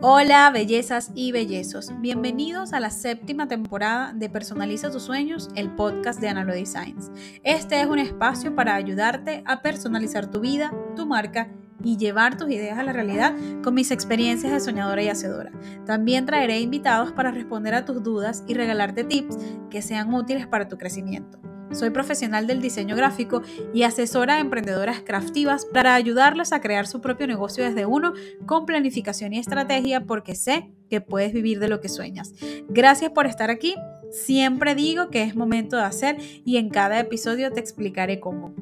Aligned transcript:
Hola, 0.00 0.48
bellezas 0.52 1.10
y 1.16 1.32
bellezos. 1.32 1.90
Bienvenidos 2.00 2.72
a 2.72 2.78
la 2.78 2.90
séptima 2.90 3.48
temporada 3.48 4.12
de 4.12 4.30
Personaliza 4.30 4.92
tus 4.92 5.02
sueños, 5.02 5.48
el 5.56 5.74
podcast 5.74 6.20
de 6.20 6.28
Analo 6.28 6.52
Designs. 6.52 7.10
Este 7.42 7.80
es 7.80 7.88
un 7.88 7.98
espacio 7.98 8.54
para 8.54 8.76
ayudarte 8.76 9.42
a 9.44 9.60
personalizar 9.60 10.30
tu 10.30 10.38
vida, 10.38 10.72
tu 10.94 11.04
marca 11.04 11.48
y 11.82 11.96
llevar 11.96 12.36
tus 12.36 12.48
ideas 12.48 12.78
a 12.78 12.84
la 12.84 12.92
realidad 12.92 13.34
con 13.64 13.74
mis 13.74 13.90
experiencias 13.90 14.52
de 14.52 14.60
soñadora 14.60 15.02
y 15.02 15.08
hacedora. 15.08 15.50
También 15.84 16.26
traeré 16.26 16.60
invitados 16.60 17.10
para 17.10 17.32
responder 17.32 17.74
a 17.74 17.84
tus 17.84 18.00
dudas 18.00 18.44
y 18.46 18.54
regalarte 18.54 19.02
tips 19.02 19.36
que 19.68 19.82
sean 19.82 20.14
útiles 20.14 20.46
para 20.46 20.68
tu 20.68 20.78
crecimiento. 20.78 21.40
Soy 21.72 21.90
profesional 21.90 22.46
del 22.46 22.62
diseño 22.62 22.96
gráfico 22.96 23.42
y 23.74 23.82
asesora 23.82 24.36
a 24.36 24.40
emprendedoras 24.40 25.00
craftivas 25.00 25.66
para 25.66 25.94
ayudarlas 25.94 26.52
a 26.52 26.60
crear 26.60 26.86
su 26.86 27.00
propio 27.00 27.26
negocio 27.26 27.64
desde 27.64 27.86
uno 27.86 28.14
con 28.46 28.66
planificación 28.66 29.32
y 29.34 29.38
estrategia 29.38 30.04
porque 30.04 30.34
sé 30.34 30.70
que 30.88 31.00
puedes 31.00 31.32
vivir 31.32 31.58
de 31.58 31.68
lo 31.68 31.80
que 31.80 31.88
sueñas. 31.88 32.34
Gracias 32.68 33.10
por 33.12 33.26
estar 33.26 33.50
aquí. 33.50 33.74
Siempre 34.10 34.74
digo 34.74 35.10
que 35.10 35.22
es 35.22 35.36
momento 35.36 35.76
de 35.76 35.82
hacer 35.82 36.16
y 36.44 36.56
en 36.56 36.70
cada 36.70 36.98
episodio 36.98 37.52
te 37.52 37.60
explicaré 37.60 38.20
cómo. 38.20 38.54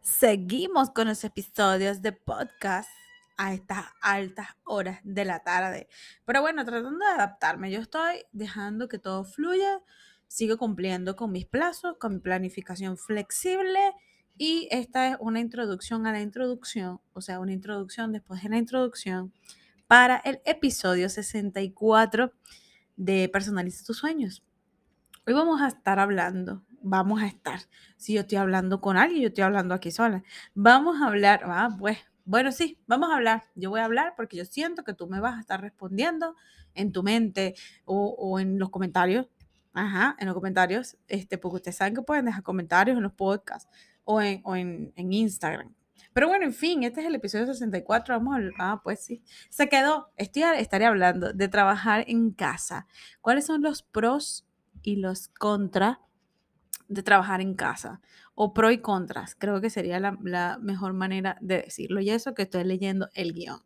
Seguimos 0.00 0.90
con 0.90 1.08
los 1.08 1.24
episodios 1.24 2.02
de 2.02 2.12
podcast 2.12 2.99
a 3.40 3.54
estas 3.54 3.86
altas 4.02 4.48
horas 4.64 5.00
de 5.02 5.24
la 5.24 5.40
tarde. 5.40 5.88
Pero 6.26 6.42
bueno, 6.42 6.62
tratando 6.66 6.98
de 6.98 7.10
adaptarme, 7.10 7.70
yo 7.70 7.80
estoy 7.80 8.26
dejando 8.32 8.86
que 8.86 8.98
todo 8.98 9.24
fluya, 9.24 9.80
sigo 10.26 10.58
cumpliendo 10.58 11.16
con 11.16 11.32
mis 11.32 11.46
plazos, 11.46 11.96
con 11.98 12.12
mi 12.12 12.20
planificación 12.20 12.98
flexible 12.98 13.94
y 14.36 14.68
esta 14.70 15.08
es 15.08 15.16
una 15.20 15.40
introducción 15.40 16.06
a 16.06 16.12
la 16.12 16.20
introducción, 16.20 17.00
o 17.14 17.22
sea, 17.22 17.40
una 17.40 17.54
introducción 17.54 18.12
después 18.12 18.42
de 18.42 18.50
la 18.50 18.58
introducción 18.58 19.32
para 19.86 20.18
el 20.18 20.42
episodio 20.44 21.08
64 21.08 22.34
de 22.96 23.30
Personaliza 23.30 23.86
tus 23.86 23.96
sueños. 23.96 24.42
Hoy 25.26 25.32
vamos 25.32 25.62
a 25.62 25.68
estar 25.68 25.98
hablando, 25.98 26.62
vamos 26.82 27.22
a 27.22 27.26
estar, 27.26 27.60
si 27.96 28.12
yo 28.12 28.20
estoy 28.20 28.36
hablando 28.36 28.82
con 28.82 28.98
alguien, 28.98 29.22
yo 29.22 29.28
estoy 29.28 29.44
hablando 29.44 29.72
aquí 29.72 29.90
sola, 29.90 30.24
vamos 30.54 31.00
a 31.00 31.06
hablar, 31.06 31.40
ah, 31.46 31.74
pues 31.78 31.96
bueno, 32.30 32.52
sí, 32.52 32.78
vamos 32.86 33.10
a 33.10 33.16
hablar. 33.16 33.42
Yo 33.56 33.70
voy 33.70 33.80
a 33.80 33.86
hablar 33.86 34.14
porque 34.16 34.36
yo 34.36 34.44
siento 34.44 34.84
que 34.84 34.94
tú 34.94 35.08
me 35.08 35.18
vas 35.18 35.36
a 35.36 35.40
estar 35.40 35.60
respondiendo 35.60 36.36
en 36.74 36.92
tu 36.92 37.02
mente 37.02 37.56
o, 37.84 38.38
en 38.38 38.56
los 38.56 38.70
comentarios. 38.70 39.26
Ajá, 39.72 40.14
en 40.20 40.26
los 40.26 40.34
comentarios, 40.36 40.96
este, 41.08 41.38
porque 41.38 41.56
ustedes 41.56 41.76
saben 41.76 41.96
que 41.96 42.02
pueden 42.02 42.26
dejar 42.26 42.44
comentarios 42.44 42.96
en 42.96 43.02
los 43.02 43.14
podcasts 43.14 43.68
o 44.04 44.22
en, 44.22 44.92
Instagram. 44.96 45.74
Pero 46.12 46.28
bueno, 46.28 46.44
en 46.44 46.54
fin, 46.54 46.84
este 46.84 47.00
es 47.00 47.08
el 47.08 47.16
episodio 47.16 47.46
64. 47.46 48.16
Vamos 48.16 48.38
a 48.38 48.50
Ah, 48.60 48.80
pues 48.84 49.00
sí. 49.00 49.24
Se 49.48 49.68
quedó. 49.68 50.12
Estoy, 50.16 50.42
estaré 50.56 50.86
hablando 50.86 51.32
de 51.32 51.48
trabajar 51.48 52.04
en 52.06 52.30
casa. 52.30 52.86
¿Cuáles 53.20 53.44
son 53.44 53.62
los 53.62 53.82
pros 53.82 54.46
y 54.82 54.96
los 54.96 55.26
contras 55.30 55.98
de 56.90 57.02
trabajar 57.02 57.40
en 57.40 57.54
casa? 57.54 58.02
o 58.42 58.54
pro 58.54 58.70
y 58.70 58.78
contras, 58.78 59.34
creo 59.34 59.60
que 59.60 59.68
sería 59.68 60.00
la, 60.00 60.58
mejor 60.62 60.94
manera 60.94 61.36
de 61.42 61.56
decirlo. 61.56 62.00
Y 62.00 62.08
eso 62.08 62.32
que 62.32 62.44
estoy 62.44 62.64
leyendo 62.64 63.10
el 63.12 63.34
guion. 63.34 63.60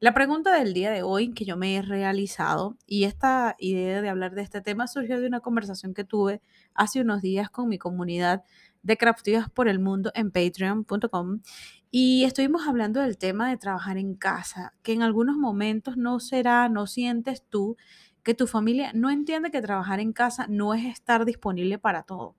La 0.00 0.14
pregunta 0.14 0.58
del 0.58 0.72
día 0.72 0.90
de 0.90 1.02
hoy 1.02 1.34
que 1.34 1.44
yo 1.44 1.58
me 1.58 1.76
he 1.76 1.82
realizado, 1.82 2.78
y 2.86 3.04
esta 3.04 3.56
idea 3.58 4.00
de 4.00 4.08
hablar 4.08 4.34
de 4.34 4.40
este 4.40 4.62
tema 4.62 4.86
surgió 4.86 5.20
de 5.20 5.26
una 5.26 5.40
conversación 5.40 5.92
que 5.92 6.04
tuve 6.04 6.40
hace 6.72 7.02
unos 7.02 7.20
días 7.20 7.50
con 7.50 7.68
mi 7.68 7.76
comunidad 7.76 8.42
de 8.82 8.96
Craftivas 8.96 9.50
por 9.50 9.68
el 9.68 9.80
Mundo 9.80 10.12
en 10.14 10.30
patreon.com 10.30 11.40
y 11.90 12.24
estuvimos 12.24 12.66
hablando 12.66 13.02
del 13.02 13.18
tema 13.18 13.50
de 13.50 13.58
trabajar 13.58 13.98
en 13.98 14.14
casa, 14.14 14.72
que 14.82 14.94
en 14.94 15.02
algunos 15.02 15.36
momentos 15.36 15.98
no 15.98 16.20
será, 16.20 16.70
no 16.70 16.86
sientes 16.86 17.44
tú 17.46 17.76
que 18.26 18.34
tu 18.34 18.48
familia 18.48 18.90
no 18.92 19.08
entiende 19.08 19.52
que 19.52 19.62
trabajar 19.62 20.00
en 20.00 20.12
casa 20.12 20.46
no 20.48 20.74
es 20.74 20.84
estar 20.84 21.24
disponible 21.24 21.78
para 21.78 22.02
todo. 22.02 22.34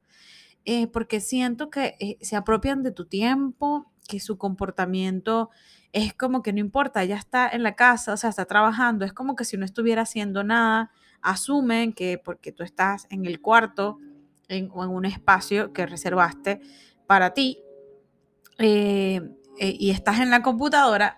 Eh, 0.65 0.87
porque 0.87 1.21
siento 1.21 1.69
que 1.69 1.95
eh, 2.01 2.17
se 2.19 2.35
apropian 2.35 2.83
de 2.83 2.91
tu 2.91 3.05
tiempo, 3.05 3.89
que 4.05 4.19
su 4.19 4.37
comportamiento 4.37 5.49
es 5.93 6.13
como 6.13 6.43
que 6.43 6.51
no 6.51 6.59
importa, 6.59 7.05
ya 7.05 7.15
está 7.15 7.47
en 7.47 7.63
la 7.63 7.77
casa, 7.77 8.11
o 8.11 8.17
sea, 8.17 8.31
está 8.31 8.43
trabajando, 8.43 9.05
es 9.05 9.13
como 9.13 9.37
que 9.37 9.45
si 9.45 9.55
no 9.55 9.63
estuviera 9.63 10.01
haciendo 10.01 10.43
nada, 10.43 10.91
asumen 11.21 11.93
que 11.93 12.17
porque 12.21 12.51
tú 12.51 12.63
estás 12.63 13.07
en 13.09 13.25
el 13.25 13.39
cuarto 13.39 13.97
o 14.49 14.83
en 14.83 14.89
un 14.89 15.05
espacio 15.05 15.71
que 15.71 15.85
reservaste 15.85 16.59
para 17.07 17.33
ti 17.33 17.59
eh, 18.57 19.21
y 19.57 19.91
estás 19.91 20.19
en 20.19 20.31
la 20.31 20.41
computadora, 20.41 21.17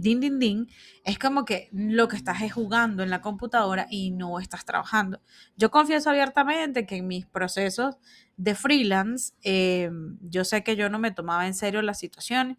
din, 0.00 0.20
din, 0.20 0.38
din, 0.38 0.68
es 1.04 1.18
como 1.18 1.44
que 1.44 1.68
lo 1.72 2.08
que 2.08 2.16
estás 2.16 2.42
es 2.42 2.52
jugando 2.52 3.02
en 3.02 3.10
la 3.10 3.20
computadora 3.20 3.86
y 3.90 4.10
no 4.10 4.38
estás 4.40 4.64
trabajando. 4.64 5.20
Yo 5.56 5.70
confieso 5.70 6.10
abiertamente 6.10 6.86
que 6.86 6.96
en 6.96 7.06
mis 7.06 7.26
procesos 7.26 7.96
de 8.36 8.54
freelance, 8.54 9.34
eh, 9.42 9.90
yo 10.22 10.44
sé 10.44 10.64
que 10.64 10.76
yo 10.76 10.88
no 10.88 10.98
me 10.98 11.12
tomaba 11.12 11.46
en 11.46 11.54
serio 11.54 11.82
la 11.82 11.94
situación 11.94 12.58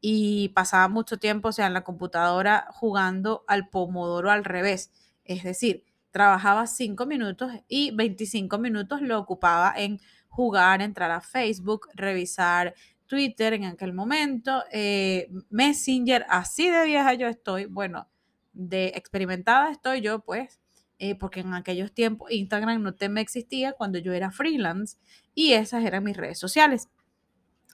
y 0.00 0.50
pasaba 0.50 0.88
mucho 0.88 1.18
tiempo, 1.18 1.48
o 1.48 1.52
sea, 1.52 1.66
en 1.66 1.74
la 1.74 1.84
computadora 1.84 2.68
jugando 2.70 3.44
al 3.48 3.68
pomodoro 3.68 4.30
al 4.30 4.44
revés. 4.44 4.92
Es 5.24 5.42
decir, 5.42 5.84
trabajaba 6.10 6.66
5 6.66 7.06
minutos 7.06 7.52
y 7.68 7.90
25 7.90 8.58
minutos 8.58 9.02
lo 9.02 9.18
ocupaba 9.18 9.72
en 9.76 10.00
jugar, 10.28 10.82
entrar 10.82 11.10
a 11.10 11.20
Facebook, 11.20 11.88
revisar 11.94 12.74
Twitter 13.06 13.52
en 13.54 13.64
aquel 13.64 13.92
momento, 13.92 14.64
eh, 14.72 15.30
Messenger, 15.50 16.26
así 16.28 16.70
de 16.70 16.84
vieja 16.84 17.14
yo 17.14 17.28
estoy, 17.28 17.66
bueno, 17.66 18.08
de 18.52 18.88
experimentada 18.94 19.70
estoy 19.70 20.00
yo, 20.00 20.20
pues, 20.20 20.60
eh, 20.98 21.14
porque 21.14 21.40
en 21.40 21.52
aquellos 21.54 21.92
tiempos 21.92 22.30
Instagram 22.30 22.82
no 22.82 22.94
te 22.94 23.08
me 23.08 23.20
existía 23.20 23.72
cuando 23.72 23.98
yo 23.98 24.12
era 24.12 24.30
freelance 24.30 24.96
y 25.34 25.52
esas 25.52 25.84
eran 25.84 26.04
mis 26.04 26.16
redes 26.16 26.38
sociales. 26.38 26.88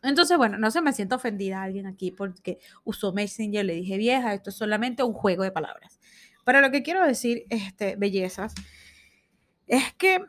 Entonces, 0.02 0.36
bueno, 0.36 0.58
no 0.58 0.70
se 0.72 0.80
me 0.80 0.92
siento 0.92 1.16
ofendida 1.16 1.62
alguien 1.62 1.86
aquí 1.86 2.10
porque 2.10 2.58
usó 2.82 3.12
Messenger, 3.12 3.64
le 3.64 3.74
dije 3.74 3.96
vieja, 3.96 4.34
esto 4.34 4.50
es 4.50 4.56
solamente 4.56 5.04
un 5.04 5.12
juego 5.12 5.44
de 5.44 5.52
palabras. 5.52 6.00
Pero 6.44 6.60
lo 6.60 6.72
que 6.72 6.82
quiero 6.82 7.06
decir, 7.06 7.44
este, 7.50 7.94
bellezas, 7.94 8.54
es 9.68 9.92
que 9.94 10.24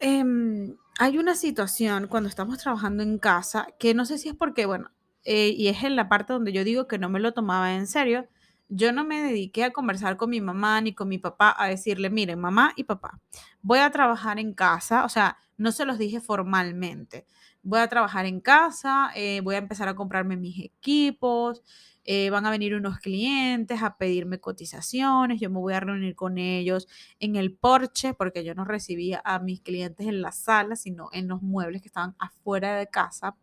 em, 0.00 0.76
hay 0.98 1.16
una 1.16 1.36
situación 1.36 2.08
cuando 2.08 2.28
estamos 2.28 2.58
trabajando 2.58 3.04
en 3.04 3.18
casa 3.18 3.68
que 3.78 3.94
no 3.94 4.04
sé 4.04 4.18
si 4.18 4.30
es 4.30 4.34
porque, 4.34 4.66
bueno, 4.66 4.90
eh, 5.24 5.54
y 5.56 5.68
es 5.68 5.84
en 5.84 5.94
la 5.94 6.08
parte 6.08 6.32
donde 6.32 6.52
yo 6.52 6.64
digo 6.64 6.88
que 6.88 6.98
no 6.98 7.08
me 7.08 7.20
lo 7.20 7.32
tomaba 7.32 7.74
en 7.74 7.86
serio, 7.86 8.28
yo 8.68 8.92
no 8.92 9.04
me 9.04 9.22
dediqué 9.22 9.62
a 9.62 9.72
conversar 9.72 10.16
con 10.16 10.30
mi 10.30 10.40
mamá 10.40 10.80
ni 10.80 10.94
con 10.94 11.08
mi 11.08 11.18
papá 11.18 11.54
a 11.56 11.68
decirle, 11.68 12.10
miren, 12.10 12.40
mamá 12.40 12.72
y 12.76 12.82
papá, 12.82 13.20
voy 13.62 13.78
a 13.78 13.90
trabajar 13.90 14.40
en 14.40 14.52
casa, 14.54 15.04
o 15.04 15.08
sea, 15.08 15.38
no 15.56 15.70
se 15.70 15.84
los 15.84 15.98
dije 15.98 16.20
formalmente, 16.20 17.26
voy 17.62 17.78
a 17.78 17.88
trabajar 17.88 18.26
en 18.26 18.40
casa, 18.40 19.10
eh, 19.14 19.40
voy 19.40 19.54
a 19.54 19.58
empezar 19.58 19.88
a 19.88 19.94
comprarme 19.94 20.36
mis 20.36 20.64
equipos, 20.64 21.62
eh, 22.10 22.30
van 22.30 22.46
a 22.46 22.50
venir 22.50 22.74
unos 22.74 23.00
clientes 23.00 23.82
a 23.82 23.98
pedirme 23.98 24.40
cotizaciones, 24.40 25.40
yo 25.40 25.50
me 25.50 25.58
voy 25.58 25.74
a 25.74 25.80
reunir 25.80 26.16
con 26.16 26.38
ellos 26.38 26.88
en 27.20 27.36
el 27.36 27.52
porche, 27.52 28.14
porque 28.14 28.44
yo 28.44 28.54
no 28.54 28.64
recibía 28.64 29.20
a 29.26 29.40
mis 29.40 29.60
clientes 29.60 30.06
en 30.06 30.22
la 30.22 30.32
sala, 30.32 30.74
sino 30.74 31.10
en 31.12 31.28
los 31.28 31.42
muebles 31.42 31.82
que 31.82 31.88
estaban 31.88 32.16
afuera 32.18 32.76
de 32.76 32.86
casa, 32.86 33.36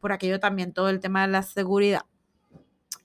por 0.00 0.12
aquello 0.12 0.40
también 0.40 0.72
todo 0.72 0.88
el 0.88 1.00
tema 1.00 1.26
de 1.26 1.32
la 1.32 1.42
seguridad. 1.42 2.06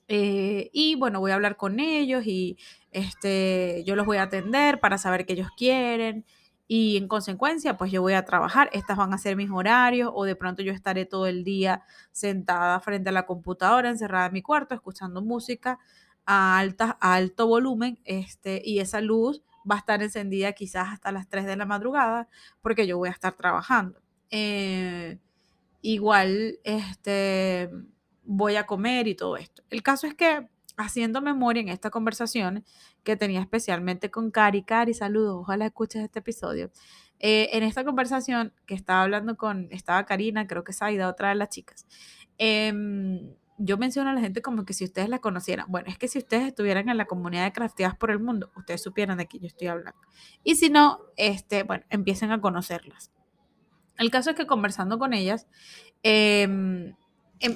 Eh, 0.08 0.70
y 0.72 0.94
bueno, 0.94 1.20
voy 1.20 1.32
a 1.32 1.34
hablar 1.34 1.58
con 1.58 1.80
ellos 1.80 2.26
y 2.26 2.56
este, 2.90 3.84
yo 3.84 3.96
los 3.96 4.06
voy 4.06 4.16
a 4.16 4.22
atender 4.22 4.80
para 4.80 4.96
saber 4.96 5.26
qué 5.26 5.34
ellos 5.34 5.48
quieren. 5.54 6.24
Y 6.66 6.96
en 6.96 7.08
consecuencia, 7.08 7.76
pues 7.76 7.92
yo 7.92 8.00
voy 8.00 8.14
a 8.14 8.24
trabajar, 8.24 8.70
estas 8.72 8.96
van 8.96 9.12
a 9.12 9.18
ser 9.18 9.36
mis 9.36 9.50
horarios 9.50 10.10
o 10.14 10.24
de 10.24 10.34
pronto 10.34 10.62
yo 10.62 10.72
estaré 10.72 11.04
todo 11.04 11.26
el 11.26 11.44
día 11.44 11.82
sentada 12.10 12.80
frente 12.80 13.10
a 13.10 13.12
la 13.12 13.26
computadora, 13.26 13.90
encerrada 13.90 14.26
en 14.26 14.32
mi 14.32 14.42
cuarto, 14.42 14.74
escuchando 14.74 15.20
música 15.20 15.78
a, 16.24 16.58
alta, 16.58 16.96
alto 17.00 17.46
volumen 17.46 17.98
este, 18.04 18.62
y 18.64 18.78
esa 18.78 19.02
luz 19.02 19.42
va 19.70 19.76
a 19.76 19.78
estar 19.78 20.02
encendida 20.02 20.52
quizás 20.52 20.88
hasta 20.90 21.12
las 21.12 21.28
3 21.28 21.44
de 21.44 21.56
la 21.56 21.66
madrugada 21.66 22.28
porque 22.62 22.86
yo 22.86 22.96
voy 22.96 23.08
a 23.10 23.12
estar 23.12 23.34
trabajando. 23.34 24.00
Eh, 24.30 25.18
igual, 25.82 26.58
este, 26.64 27.70
voy 28.24 28.56
a 28.56 28.66
comer 28.66 29.06
y 29.06 29.14
todo 29.14 29.36
esto. 29.36 29.62
El 29.68 29.82
caso 29.82 30.06
es 30.06 30.14
que 30.14 30.48
haciendo 30.76 31.20
memoria 31.20 31.60
en 31.60 31.68
esta 31.68 31.90
conversación 31.90 32.64
que 33.04 33.16
tenía 33.16 33.40
especialmente 33.40 34.10
con 34.10 34.30
Cari, 34.30 34.62
Cari, 34.62 34.94
saludos, 34.94 35.36
ojalá 35.40 35.66
escuches 35.66 36.02
este 36.02 36.18
episodio. 36.18 36.70
Eh, 37.20 37.50
en 37.52 37.62
esta 37.62 37.84
conversación 37.84 38.52
que 38.66 38.74
estaba 38.74 39.02
hablando 39.02 39.36
con, 39.36 39.68
estaba 39.70 40.04
Karina, 40.04 40.46
creo 40.46 40.64
que 40.64 40.72
Saida, 40.72 41.08
otra 41.08 41.28
de 41.28 41.36
las 41.36 41.50
chicas, 41.50 41.86
em, 42.38 43.34
yo 43.58 43.78
menciono 43.78 44.10
a 44.10 44.14
la 44.14 44.20
gente 44.20 44.42
como 44.42 44.64
que 44.64 44.74
si 44.74 44.84
ustedes 44.84 45.08
la 45.08 45.20
conocieran, 45.20 45.66
bueno, 45.68 45.88
es 45.88 45.96
que 45.96 46.08
si 46.08 46.18
ustedes 46.18 46.48
estuvieran 46.48 46.88
en 46.88 46.96
la 46.96 47.04
comunidad 47.04 47.44
de 47.44 47.52
crafteadas 47.52 47.96
por 47.96 48.10
el 48.10 48.18
mundo, 48.18 48.50
ustedes 48.56 48.82
supieran 48.82 49.18
de 49.18 49.26
quién 49.26 49.42
yo 49.42 49.46
estoy 49.46 49.68
hablando. 49.68 50.00
Y 50.42 50.56
si 50.56 50.70
no, 50.70 51.00
este, 51.16 51.62
bueno, 51.62 51.84
empiecen 51.90 52.32
a 52.32 52.40
conocerlas. 52.40 53.12
El 53.96 54.10
caso 54.10 54.30
es 54.30 54.36
que 54.36 54.46
conversando 54.46 54.98
con 54.98 55.12
ellas, 55.12 55.46
eh, 56.02 56.42
em, 56.42 56.94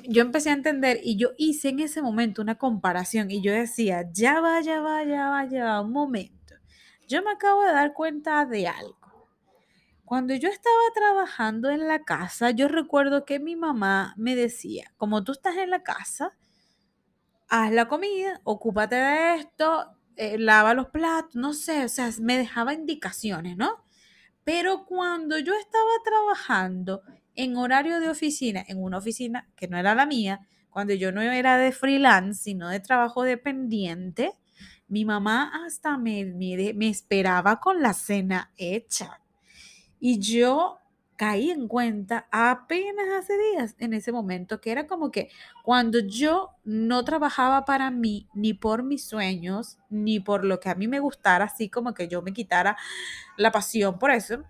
yo 0.09 0.23
empecé 0.23 0.51
a 0.51 0.55
entender 0.55 1.01
y 1.03 1.17
yo 1.17 1.31
hice 1.39 1.69
en 1.69 1.81
ese 1.81 2.03
momento 2.03 2.43
una 2.43 2.57
comparación 2.57 3.31
y 3.31 3.43
yo 3.43 3.53
decía, 3.53 4.05
ya 4.13 4.41
va, 4.41 4.61
ya 4.61 4.81
va, 4.81 5.05
ya 5.05 5.29
va, 5.29 5.49
ya 5.49 5.65
va, 5.65 5.81
un 5.81 5.93
momento. 5.93 6.55
Yo 7.09 7.23
me 7.23 7.31
acabo 7.31 7.63
de 7.63 7.73
dar 7.73 7.95
cuenta 7.95 8.45
de 8.45 8.69
algo. 8.69 8.99
Cuando 10.05 10.35
yo 10.35 10.49
estaba 10.49 10.77
trabajando 10.95 11.71
en 11.71 11.87
la 11.87 12.03
casa, 12.03 12.51
yo 12.51 12.69
recuerdo 12.69 13.25
que 13.25 13.39
mi 13.39 13.57
mamá 13.57 14.15
me 14.17 14.35
decía, 14.35 14.93
como 14.97 15.23
tú 15.23 15.33
estás 15.33 15.57
en 15.57 15.71
la 15.71 15.83
casa, 15.83 16.35
haz 17.49 17.73
la 17.73 17.89
comida, 17.89 18.41
ocúpate 18.45 18.97
de 18.97 19.35
esto, 19.37 19.91
eh, 20.17 20.39
lava 20.39 20.75
los 20.75 20.89
platos, 20.89 21.35
no 21.37 21.53
sé, 21.53 21.85
o 21.85 21.89
sea, 21.89 22.11
me 22.21 22.37
dejaba 22.39 22.75
indicaciones, 22.75 23.57
¿no? 23.57 23.85
Pero 24.45 24.87
cuando 24.87 25.39
yo 25.39 25.55
estaba 25.55 25.91
trabajando 26.03 27.03
en 27.39 27.57
horario 27.57 28.01
de 28.01 28.11
oficina, 28.11 28.65
en 28.67 28.83
una 28.83 28.99
oficina 28.99 29.49
que 29.55 29.69
no 29.69 29.79
era 29.79 29.95
la 29.95 30.07
mía, 30.07 30.41
cuando 30.71 30.93
yo 30.93 31.13
no 31.13 31.23
era 31.23 31.57
de 31.57 31.71
freelance, 31.71 32.43
sino 32.43 32.69
de 32.69 32.81
trabajo 32.81 33.23
dependiente, 33.23 34.33
mi 34.89 35.05
mamá 35.05 35.53
hasta 35.65 35.97
me, 35.99 36.25
me, 36.25 36.75
me 36.75 36.89
esperaba 36.89 37.61
con 37.61 37.81
la 37.81 37.95
cena 37.95 38.51
hecha. 38.57 39.21
Y 40.01 40.19
yo 40.19 40.79
caí 41.17 41.51
en 41.51 41.69
cuenta 41.69 42.27
apenas 42.33 43.07
hace 43.17 43.35
días 43.53 43.77
en 43.79 43.95
ese 43.95 44.11
momento, 44.11 44.61
que 44.61 44.73
era 44.73 44.89
como 44.89 45.13
que 45.13 45.31
cuando 45.63 46.01
yo 46.01 46.51
no 46.65 47.05
trabajaba 47.05 47.65
para 47.65 47.93
mí, 47.93 48.29
ni 48.35 48.53
por 48.53 48.83
mis 48.83 49.05
sueños, 49.05 49.79
ni 49.91 50.19
por 50.19 50.45
lo 50.45 50.59
que 50.59 50.71
a 50.71 50.75
mí 50.75 50.89
me 50.89 50.99
gustara, 50.99 51.45
así 51.45 51.69
como 51.69 51.95
que 51.95 52.09
yo 52.09 52.21
me 52.21 52.33
quitara 52.33 52.77
la 53.37 53.53
pasión 53.53 53.97
por 53.97 54.11
eso, 54.11 54.43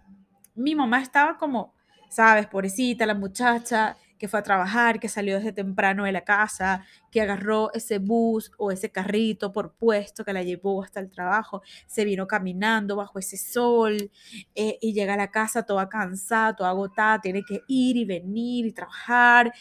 mi 0.54 0.74
mamá 0.74 1.00
estaba 1.02 1.36
como, 1.38 1.74
sabes, 2.08 2.46
pobrecita, 2.46 3.06
la 3.06 3.14
muchacha, 3.14 3.96
que 4.18 4.28
fue 4.28 4.40
a 4.40 4.42
trabajar, 4.42 5.00
que 5.00 5.08
salió 5.08 5.36
desde 5.36 5.52
temprano 5.52 6.04
de 6.04 6.12
la 6.12 6.22
casa, 6.22 6.84
que 7.10 7.20
agarró 7.20 7.72
ese 7.72 7.98
bus 7.98 8.50
o 8.58 8.70
ese 8.70 8.90
carrito 8.90 9.52
por 9.52 9.74
puesto 9.74 10.24
que 10.24 10.32
la 10.32 10.42
llevó 10.42 10.82
hasta 10.82 11.00
el 11.00 11.10
trabajo, 11.10 11.62
se 11.86 12.04
vino 12.04 12.26
caminando 12.26 12.96
bajo 12.96 13.18
ese 13.18 13.36
sol 13.36 14.10
eh, 14.54 14.78
y 14.80 14.92
llega 14.92 15.14
a 15.14 15.16
la 15.16 15.30
casa 15.30 15.64
toda 15.64 15.88
cansada, 15.88 16.56
toda 16.56 16.70
agotada, 16.70 17.20
tiene 17.20 17.42
que 17.44 17.62
ir 17.68 17.96
y 17.96 18.04
venir 18.04 18.66
y 18.66 18.72
trabajar. 18.72 19.52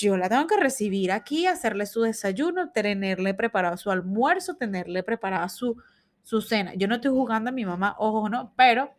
Yo 0.00 0.16
la 0.16 0.28
tengo 0.28 0.46
que 0.46 0.56
recibir 0.56 1.12
aquí, 1.12 1.46
hacerle 1.46 1.86
su 1.86 2.02
desayuno, 2.02 2.70
tenerle 2.70 3.34
preparado 3.34 3.76
su 3.76 3.90
almuerzo, 3.90 4.54
tenerle 4.56 5.02
preparada 5.02 5.48
su, 5.48 5.76
su 6.22 6.40
cena. 6.40 6.72
Yo 6.74 6.88
no 6.88 6.94
estoy 6.96 7.10
jugando 7.10 7.50
a 7.50 7.52
mi 7.52 7.66
mamá, 7.66 7.94
ojo, 7.98 8.28
no, 8.30 8.54
pero 8.56 8.94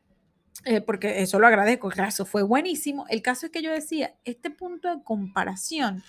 eh, 0.64 0.82
porque 0.82 1.22
eso 1.22 1.40
lo 1.40 1.48
agradezco, 1.48 1.92
eso 1.92 2.26
fue 2.26 2.44
buenísimo. 2.44 3.06
El 3.10 3.22
caso 3.22 3.48
es 3.48 3.52
que 3.52 3.62
yo 3.62 3.72
decía, 3.72 4.16
este 4.24 4.50
punto 4.50 4.96
de 4.96 5.04
comparación 5.04 6.04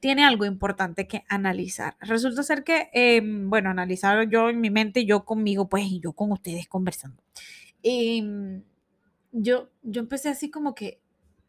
tiene 0.00 0.24
algo 0.24 0.44
importante 0.44 1.06
que 1.06 1.24
analizar. 1.28 1.96
Resulta 2.00 2.42
ser 2.42 2.64
que, 2.64 2.90
em, 2.92 3.48
bueno, 3.48 3.70
analizar 3.70 4.28
yo 4.28 4.50
en 4.50 4.60
mi 4.60 4.70
mente, 4.70 5.06
yo 5.06 5.24
conmigo, 5.24 5.68
pues, 5.68 5.84
y 5.86 6.00
yo 6.00 6.12
con 6.12 6.32
ustedes 6.32 6.66
conversando. 6.68 7.22
Em, 7.82 8.62
yo, 9.32 9.70
yo 9.82 10.00
empecé 10.00 10.28
así 10.28 10.50
como 10.50 10.74
que, 10.74 11.00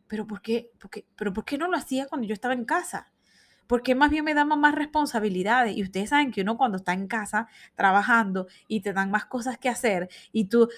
pero 0.07 0.27
¿por 0.27 0.41
qué, 0.41 0.71
por 0.79 0.89
qué, 0.89 1.05
pero 1.17 1.33
¿por 1.33 1.43
qué 1.43 1.57
no 1.57 1.67
lo 1.67 1.77
hacía 1.77 2.07
cuando 2.07 2.27
yo 2.27 2.33
estaba 2.33 2.53
en 2.53 2.65
casa? 2.65 3.11
porque 3.67 3.95
más 3.95 4.09
bien 4.09 4.23
me 4.23 4.33
dan 4.33 4.47
más 4.47 4.73
responsabilidades. 4.73 5.75
Y 5.75 5.83
ustedes 5.83 6.09
saben 6.09 6.31
que 6.31 6.41
uno 6.41 6.57
cuando 6.57 6.77
está 6.77 6.93
en 6.93 7.07
casa 7.07 7.47
trabajando 7.75 8.47
y 8.67 8.81
te 8.81 8.93
dan 8.93 9.11
más 9.11 9.25
cosas 9.25 9.57
que 9.57 9.69
hacer 9.69 10.09
y 10.31 10.45
tú, 10.45 10.69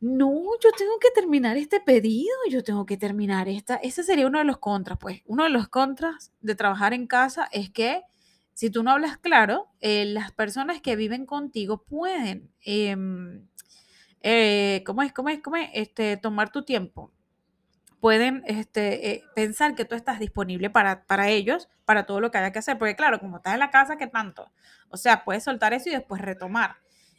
no, 0.00 0.42
yo 0.62 0.70
tengo 0.76 0.98
que 1.00 1.10
terminar 1.14 1.56
este 1.56 1.80
pedido, 1.80 2.34
yo 2.50 2.62
tengo 2.62 2.84
que 2.84 2.96
terminar 2.96 3.48
esta. 3.48 3.76
Ese 3.76 4.02
sería 4.02 4.26
uno 4.26 4.38
de 4.38 4.44
los 4.44 4.58
contras, 4.58 4.98
pues. 4.98 5.22
Uno 5.26 5.44
de 5.44 5.50
los 5.50 5.68
contras 5.68 6.32
de 6.40 6.54
trabajar 6.54 6.92
en 6.92 7.06
casa 7.06 7.48
es 7.52 7.70
que 7.70 8.02
si 8.52 8.70
tú 8.70 8.82
no 8.82 8.90
hablas 8.90 9.18
claro, 9.18 9.68
eh, 9.80 10.04
las 10.06 10.32
personas 10.32 10.80
que 10.80 10.96
viven 10.96 11.26
contigo 11.26 11.82
pueden, 11.84 12.50
em, 12.62 13.46
eh, 14.22 14.82
¿cómo 14.86 15.02
es? 15.02 15.12
¿Cómo 15.12 15.28
es? 15.30 15.40
¿Cómo 15.42 15.56
es? 15.56 15.70
Este, 15.74 16.16
tomar 16.16 16.50
tu 16.50 16.64
tiempo. 16.64 17.12
Pueden 18.00 18.42
este, 18.46 19.10
eh, 19.10 19.24
pensar 19.34 19.74
que 19.74 19.84
tú 19.84 19.94
estás 19.94 20.18
disponible 20.18 20.70
para, 20.70 21.06
para 21.06 21.28
ellos, 21.30 21.68
para 21.84 22.06
todo 22.06 22.20
lo 22.20 22.30
que 22.30 22.38
haya 22.38 22.52
que 22.52 22.58
hacer. 22.60 22.78
Porque 22.78 22.96
claro, 22.96 23.18
como 23.20 23.38
estás 23.38 23.54
en 23.54 23.60
la 23.60 23.70
casa, 23.70 23.96
¿qué 23.96 24.06
tanto? 24.06 24.52
O 24.90 24.96
sea, 24.96 25.24
puedes 25.24 25.44
soltar 25.44 25.72
eso 25.72 25.88
y 25.88 25.92
después 25.92 26.20
retomar. 26.20 26.76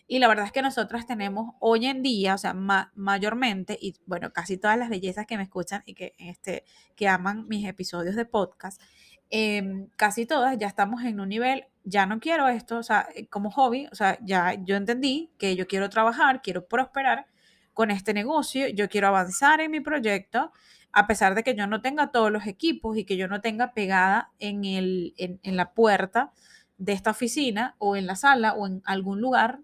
Y 0.08 0.20
la 0.20 0.30
verdad 0.30 0.46
es 0.46 0.54
que 0.54 0.62
nosotras 0.62 1.06
tenemos 1.06 1.56
hoy 1.60 1.86
en 1.86 2.02
día, 2.02 2.34
o 2.36 2.38
sea, 2.38 2.54
mayormente, 2.54 3.78
y 3.80 3.96
bueno, 4.06 4.32
casi 4.32 4.58
todas 4.58 4.78
las 4.78 4.90
bellezas 4.90 5.26
que 5.28 5.36
me 5.36 5.44
escuchan 5.44 5.84
y 5.86 5.96
que, 5.96 6.14
este, 6.18 6.64
que 6.96 7.10
aman 7.10 7.46
mis 7.50 7.68
episodios 7.68 8.16
de 8.16 8.24
podcast, 8.26 8.82
em, 9.30 9.90
casi 9.98 10.26
todas 10.26 10.58
ya 10.58 10.68
estamos 10.68 11.04
en 11.04 11.20
un 11.20 11.28
nivel, 11.28 11.66
ya 11.84 12.06
no 12.06 12.22
quiero 12.22 12.48
esto, 12.48 12.78
o 12.78 12.84
sea, 12.84 13.08
eh, 13.16 13.28
como 13.28 13.52
hobby, 13.52 13.88
o 13.92 13.96
sea, 13.96 14.18
ya 14.22 14.54
yo 14.64 14.78
entendí 14.78 15.32
que 15.38 15.58
yo 15.58 15.68
quiero 15.68 15.90
trabajar, 15.90 16.42
quiero 16.42 16.68
prosperar 16.68 17.28
con 17.74 17.92
este 17.92 18.14
negocio, 18.14 18.68
yo 18.70 18.90
quiero 18.90 19.08
avanzar 19.10 19.60
en 19.62 19.72
mi 19.72 19.82
proyecto, 19.82 20.52
a 20.94 21.08
pesar 21.08 21.36
de 21.36 21.44
que 21.44 21.54
yo 21.56 21.68
no 21.68 21.82
tenga 21.82 22.12
todos 22.12 22.32
los 22.32 22.48
equipos 22.48 22.98
y 22.98 23.06
que 23.06 23.18
yo 23.18 23.28
no 23.28 23.42
tenga 23.42 23.74
pegada 23.74 24.32
en, 24.40 24.64
el, 24.66 25.14
en, 25.18 25.40
en 25.44 25.58
la 25.58 25.74
puerta 25.74 26.32
de 26.78 26.94
esta 26.94 27.12
oficina 27.12 27.76
o 27.80 27.96
en 27.96 28.08
la 28.08 28.16
sala 28.16 28.54
o 28.54 28.68
en 28.68 28.82
algún 28.86 29.22
lugar 29.22 29.60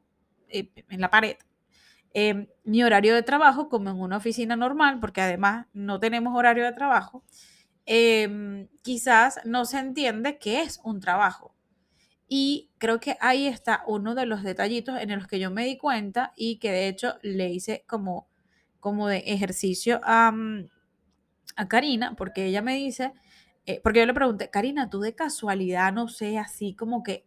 eh, 0.53 0.71
en 0.89 1.01
la 1.01 1.09
pared. 1.09 1.37
Em, 2.13 2.47
mi 2.63 2.83
horario 2.83 3.15
de 3.15 3.23
trabajo, 3.23 3.69
como 3.69 3.89
en 3.89 3.99
una 3.99 4.17
oficina 4.17 4.55
normal, 4.55 4.99
porque 4.99 5.21
además 5.21 5.67
no 5.73 5.99
tenemos 5.99 6.35
horario 6.37 6.63
de 6.63 6.71
trabajo, 6.73 7.23
em, 7.85 8.67
quizás 8.83 9.39
no 9.45 9.65
se 9.65 9.79
entiende 9.79 10.37
qué 10.39 10.61
es 10.61 10.79
un 10.83 10.99
trabajo. 10.99 11.55
Y 12.27 12.71
creo 12.79 12.99
que 12.99 13.17
ahí 13.21 13.47
está 13.47 13.83
uno 13.87 14.15
de 14.15 14.25
los 14.25 14.43
detallitos 14.43 14.99
en 15.01 15.15
los 15.15 15.27
que 15.27 15.39
yo 15.39 15.51
me 15.51 15.65
di 15.65 15.77
cuenta 15.77 16.33
y 16.35 16.57
que 16.59 16.71
de 16.71 16.87
hecho 16.87 17.15
le 17.23 17.49
hice 17.49 17.83
como, 17.87 18.27
como 18.79 19.07
de 19.07 19.19
ejercicio 19.27 19.99
a, 20.03 20.31
mm, 20.31 20.69
a 21.57 21.67
Karina, 21.67 22.15
porque 22.15 22.45
ella 22.45 22.61
me 22.61 22.75
dice, 22.75 23.13
eh, 23.65 23.81
porque 23.83 23.99
yo 23.99 24.05
le 24.05 24.13
pregunté, 24.13 24.49
Karina, 24.49 24.89
tú 24.89 25.01
de 25.01 25.15
casualidad, 25.15 25.93
no 25.93 26.07
sé, 26.07 26.37
así 26.37 26.75
como 26.75 27.03
que 27.03 27.25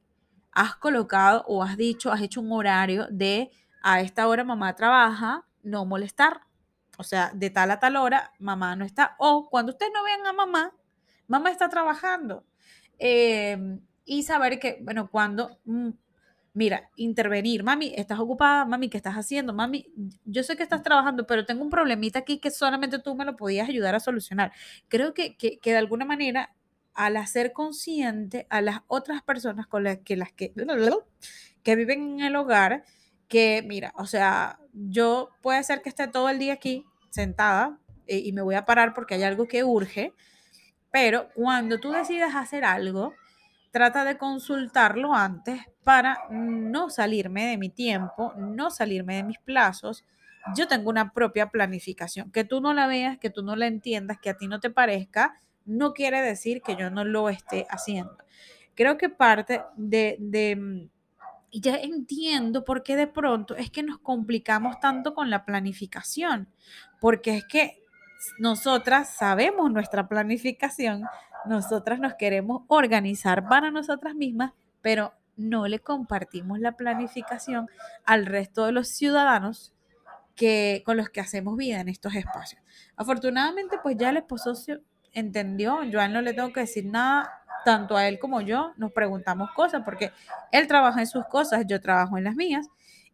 has 0.57 0.75
colocado 0.77 1.45
o 1.47 1.63
has 1.63 1.77
dicho, 1.77 2.11
has 2.11 2.23
hecho 2.23 2.41
un 2.41 2.51
horario 2.51 3.07
de 3.11 3.51
a 3.83 4.01
esta 4.01 4.27
hora 4.27 4.43
mamá 4.43 4.75
trabaja, 4.75 5.45
no 5.63 5.85
molestar. 5.85 6.41
O 6.97 7.05
sea, 7.05 7.31
de 7.35 7.51
tal 7.51 7.71
a 7.71 7.79
tal 7.79 7.97
hora 7.97 8.33
mamá 8.39 8.75
no 8.75 8.87
está. 8.87 9.17
O 9.19 9.51
cuando 9.51 9.73
ustedes 9.73 9.93
no 9.95 10.03
vean 10.03 10.27
a 10.27 10.33
mamá, 10.33 10.73
mamá 11.29 11.51
está 11.51 11.69
trabajando. 11.69 12.47
Em, 12.99 13.81
y 14.07 14.23
saber 14.23 14.59
que, 14.59 14.79
bueno, 14.83 15.11
cuando, 15.11 15.59
mm, 15.67 15.91
mira, 16.55 16.91
intervenir, 16.97 17.63
mami, 17.63 17.93
estás 17.95 18.19
ocupada, 18.19 18.65
mami, 18.65 18.89
¿qué 18.89 18.97
estás 18.97 19.15
haciendo? 19.15 19.53
Mami, 19.53 19.93
yo 20.25 20.43
sé 20.43 20.57
que 20.57 20.63
estás 20.63 20.83
trabajando, 20.83 21.27
pero 21.27 21.45
tengo 21.45 21.63
un 21.63 21.71
problemita 21.71 22.21
aquí 22.21 22.39
que 22.39 22.51
solamente 22.51 22.99
tú 22.99 23.15
me 23.15 23.27
lo 23.27 23.37
podías 23.37 23.69
ayudar 23.69 23.95
a 23.95 24.01
solucionar. 24.01 24.53
Creo 24.89 25.13
que, 25.13 25.37
que, 25.37 25.59
que 25.59 25.73
de 25.73 25.77
alguna 25.79 26.07
manera 26.07 26.57
al 26.97 27.17
hacer 27.19 27.53
consciente 27.53 28.47
a 28.51 28.61
las 28.63 28.81
otras 28.89 29.23
personas 29.23 29.67
con 29.67 29.85
las 29.85 29.99
que 29.99 30.17
las 30.17 30.33
que, 30.33 30.53
que 31.63 31.77
viven 31.77 32.21
en 32.21 32.21
el 32.27 32.37
hogar, 32.37 32.85
que 33.29 33.63
mira, 33.67 33.93
o 33.97 34.07
sea, 34.07 34.59
yo 34.73 35.31
puede 35.43 35.63
ser 35.63 35.83
que 35.83 35.89
esté 35.89 36.09
todo 36.09 36.29
el 36.29 36.39
día 36.39 36.55
aquí 36.55 36.85
sentada 37.11 37.79
eh, 38.07 38.19
y 38.19 38.33
me 38.33 38.43
voy 38.43 38.55
a 38.55 38.65
parar 38.65 38.95
porque 38.95 39.15
hay 39.15 39.23
algo 39.23 39.47
que 39.47 39.63
urge, 39.63 40.15
pero 40.91 41.29
cuando 41.35 41.79
tú 41.79 41.91
decides 41.91 42.35
hacer 42.35 42.65
algo, 42.65 43.15
trata 43.71 44.05
de 44.05 44.17
consultarlo 44.17 45.15
antes 45.15 45.61
para 45.85 46.19
no 46.31 46.89
salirme 46.89 47.47
de 47.47 47.59
mi 47.59 47.69
tiempo, 47.69 48.33
no 48.39 48.71
salirme 48.71 49.17
de 49.17 49.23
mis 49.23 49.39
plazos. 49.39 50.05
Yo 50.55 50.67
tengo 50.67 50.89
una 50.89 51.13
propia 51.13 51.51
planificación, 51.51 52.31
que 52.31 52.45
tú 52.45 52.61
no 52.61 52.73
la 52.73 52.87
veas, 52.87 53.19
que 53.19 53.29
tú 53.29 53.43
no 53.43 53.55
la 53.55 53.67
entiendas, 53.67 54.19
que 54.19 54.31
a 54.31 54.37
ti 54.37 54.47
no 54.49 54.61
te 54.61 54.71
parezca, 54.71 55.35
no 55.67 55.93
quiere 55.93 56.23
decir 56.23 56.63
que 56.63 56.77
yo 56.77 56.91
no 56.91 57.05
lo 57.05 57.29
esté 57.29 57.67
haciendo. 57.69 58.17
Creo 58.75 58.97
que 58.97 59.09
parte 59.09 59.63
de, 59.77 60.17
de 60.19 60.57
mm, 60.57 60.89
ya 61.53 61.77
entiendo 61.77 62.65
por 62.65 62.83
qué 62.83 62.97
de 62.97 63.07
pronto 63.07 63.57
es 63.57 63.71
que 63.71 63.83
nos 63.83 63.99
complicamos 63.99 64.81
tanto 64.81 65.15
con 65.15 65.31
la 65.31 65.45
planificación, 65.45 66.49
porque 67.01 67.37
es 67.37 67.45
que 67.45 67.83
nosotras 68.39 69.15
sabemos 69.15 69.71
nuestra 69.71 70.09
planificación, 70.09 71.05
nosotras 71.47 72.01
nos 72.01 72.15
queremos 72.15 72.63
organizar 72.69 73.49
para 73.49 73.71
nosotras 73.71 74.15
mismas, 74.15 74.53
pero 74.81 75.13
no 75.37 75.69
le 75.69 75.81
compartimos 75.81 76.59
la 76.61 76.73
planificación 76.73 77.69
al 78.05 78.27
resto 78.27 78.67
de 78.67 78.73
los 78.73 78.89
ciudadanos 78.89 79.75
que, 80.35 80.83
con 80.85 80.97
los 80.97 81.11
que 81.11 81.21
hacemos 81.21 81.57
vida 81.57 81.81
en 81.81 81.89
estos 81.89 82.15
espacios. 82.15 82.63
Afortunadamente, 82.97 83.79
pues 83.83 83.97
ya 83.97 84.11
el 84.11 84.19
esposo 84.19 84.55
entendió, 85.17 85.83
yo 85.83 86.01
a 86.01 86.05
él 86.05 86.13
no 86.13 86.23
le 86.23 86.35
tengo 86.35 86.53
que 86.53 86.61
decir 86.61 86.87
nada, 86.87 87.43
tanto 87.65 87.97
a 87.97 88.07
él 88.07 88.19
como 88.21 88.43
yo 88.43 88.73
nos 88.77 88.93
preguntamos 88.93 89.51
cosas, 89.53 89.83
porque 89.85 90.13
él 90.53 90.69
trabaja 90.69 91.01
en 91.01 91.07
sus 91.07 91.27
cosas, 91.27 91.65
yo 91.67 91.81
trabajo 91.81 92.17
en 92.17 92.25
las 92.25 92.37
mías, 92.37 92.69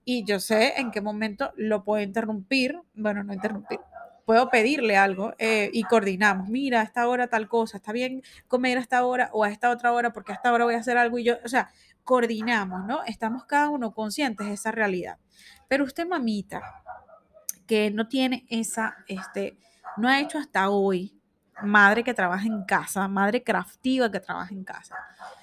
y 0.04 0.24
yo 0.24 0.40
sé 0.40 0.80
en 0.80 0.90
qué 0.90 1.00
momento 1.00 1.52
lo 1.56 1.84
puedo 1.84 2.02
interrumpir, 2.02 2.78
bueno, 2.94 3.22
no 3.22 3.32
interrumpir, 3.32 3.78
puedo 4.24 4.50
pedirle 4.50 4.96
algo 4.96 5.32
eh, 5.38 5.70
y 5.72 5.84
coordinamos. 5.84 6.48
Mira, 6.48 6.80
a 6.80 6.84
esta 6.84 7.08
hora 7.08 7.28
tal 7.28 7.48
cosa, 7.48 7.76
está 7.76 7.92
bien 7.92 8.22
comer 8.48 8.78
a 8.78 8.80
esta 8.80 9.04
hora 9.04 9.30
o 9.32 9.44
a 9.44 9.50
esta 9.50 9.70
otra 9.70 9.92
hora 9.92 10.12
porque 10.12 10.32
a 10.32 10.34
esta 10.34 10.52
hora 10.52 10.64
voy 10.64 10.74
a 10.74 10.78
hacer 10.78 10.98
algo 10.98 11.18
y 11.18 11.24
yo, 11.24 11.36
o 11.44 11.48
sea, 11.48 11.70
coordinamos, 12.04 12.84
¿no? 12.84 13.04
Estamos 13.04 13.44
cada 13.44 13.68
uno 13.68 13.94
conscientes 13.94 14.48
de 14.48 14.54
esa 14.54 14.72
realidad. 14.72 15.18
Pero 15.68 15.84
usted, 15.84 16.06
mamita, 16.06 16.62
que 17.66 17.90
no 17.90 18.08
tiene 18.08 18.44
esa, 18.50 18.96
este, 19.06 19.56
no 19.96 20.08
ha 20.08 20.20
hecho 20.20 20.38
hasta 20.38 20.68
hoy, 20.68 21.21
madre 21.62 22.02
que 22.04 22.14
trabaja 22.14 22.46
en 22.46 22.64
casa, 22.64 23.06
madre 23.08 23.42
craftiva 23.42 24.10
que 24.10 24.20
trabaja 24.20 24.52
en 24.52 24.64
casa. 24.64 24.96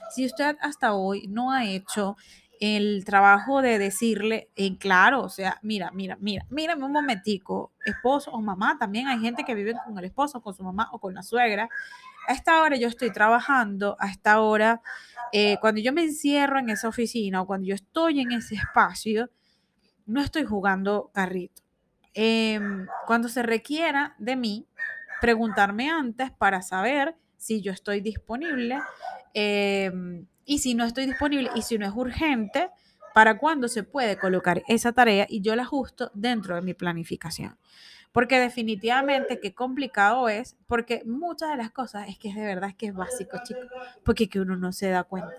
Si 0.10 0.26
usted 0.26 0.58
hasta 0.62 0.94
hoy 0.94 1.28
no 1.28 1.52
ha 1.52 1.66
hecho 1.66 2.18
el 2.60 3.06
trabajo 3.06 3.62
de 3.62 3.80
decirle 3.80 4.50
en 4.56 4.76
claro, 4.76 5.22
o 5.22 5.30
sea, 5.30 5.60
mira, 5.62 5.92
mira, 5.92 6.18
mira, 6.20 6.46
mírame 6.50 6.84
un 6.84 6.92
momentico, 6.92 7.72
esposo 7.86 8.32
o 8.32 8.42
mamá, 8.42 8.78
también 8.78 9.08
hay 9.08 9.20
gente 9.20 9.46
que 9.46 9.56
vive 9.56 9.74
con 9.86 9.98
el 9.98 10.06
esposo, 10.06 10.42
con 10.42 10.54
su 10.54 10.64
mamá 10.64 10.90
o 10.92 11.00
con 11.00 11.14
la 11.14 11.24
suegra. 11.24 11.70
A 12.28 12.34
esta 12.34 12.62
hora 12.62 12.76
yo 12.76 12.90
estoy 12.90 13.12
trabajando, 13.12 13.96
a 14.00 14.10
esta 14.10 14.42
hora, 14.42 14.82
eh, 15.32 15.58
cuando 15.62 15.80
yo 15.80 15.94
me 15.94 16.04
encierro 16.04 16.60
en 16.60 16.70
esa 16.70 16.90
oficina 16.90 17.42
o 17.42 17.48
cuando 17.48 17.68
yo 17.68 17.76
estoy 17.76 18.20
en 18.20 18.34
ese 18.34 18.56
espacio, 18.56 19.30
no 20.06 20.22
estoy 20.22 20.44
jugando 20.44 21.12
carrito. 21.14 21.62
Em, 22.14 22.88
cuando 23.06 23.30
se 23.30 23.44
requiera 23.44 24.16
de 24.18 24.36
mí, 24.36 24.68
preguntarme 25.22 25.90
antes 25.90 26.32
para 26.32 26.62
saber 26.62 27.16
si 27.38 27.62
yo 27.62 27.72
estoy 27.72 28.02
disponible 28.02 28.80
em, 29.34 30.26
y 30.46 30.60
si 30.60 30.76
no 30.76 30.84
estoy 30.84 31.06
disponible 31.06 31.50
y 31.56 31.62
si 31.62 31.78
no 31.78 31.86
es 31.86 31.94
urgente, 31.94 32.70
para 33.14 33.38
cuándo 33.38 33.68
se 33.68 33.84
puede 33.84 34.18
colocar 34.18 34.64
esa 34.68 34.92
tarea 34.92 35.26
y 35.30 35.42
yo 35.42 35.56
la 35.56 35.64
ajusto 35.64 36.12
dentro 36.14 36.56
de 36.56 36.62
mi 36.62 36.74
planificación. 36.74 37.58
Porque 38.12 38.40
definitivamente 38.40 39.40
qué 39.40 39.54
complicado 39.54 40.30
es, 40.30 40.58
porque 40.68 41.04
muchas 41.06 41.52
de 41.52 41.58
las 41.58 41.72
cosas 41.72 42.08
es 42.10 42.18
que 42.18 42.30
es 42.30 42.36
de 42.36 42.46
verdad 42.46 42.76
que 42.76 42.88
es 42.88 42.94
básico, 42.94 43.38
chicos, 43.44 43.68
porque 44.04 44.28
que 44.28 44.40
uno 44.40 44.58
no 44.58 44.72
se 44.72 44.90
da 44.90 45.04
cuenta. 45.04 45.34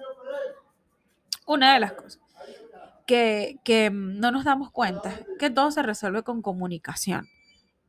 Una 1.47 1.75
de 1.75 1.81
las 1.81 1.93
cosas 1.93 2.21
que, 3.07 3.59
que 3.65 3.91
no 3.91 4.31
nos 4.31 4.45
damos 4.45 4.71
cuenta 4.71 5.11
es 5.11 5.27
que 5.39 5.51
todo 5.51 5.71
se 5.73 5.83
resuelve 5.83 6.23
con 6.23 6.43
comunicación 6.43 7.29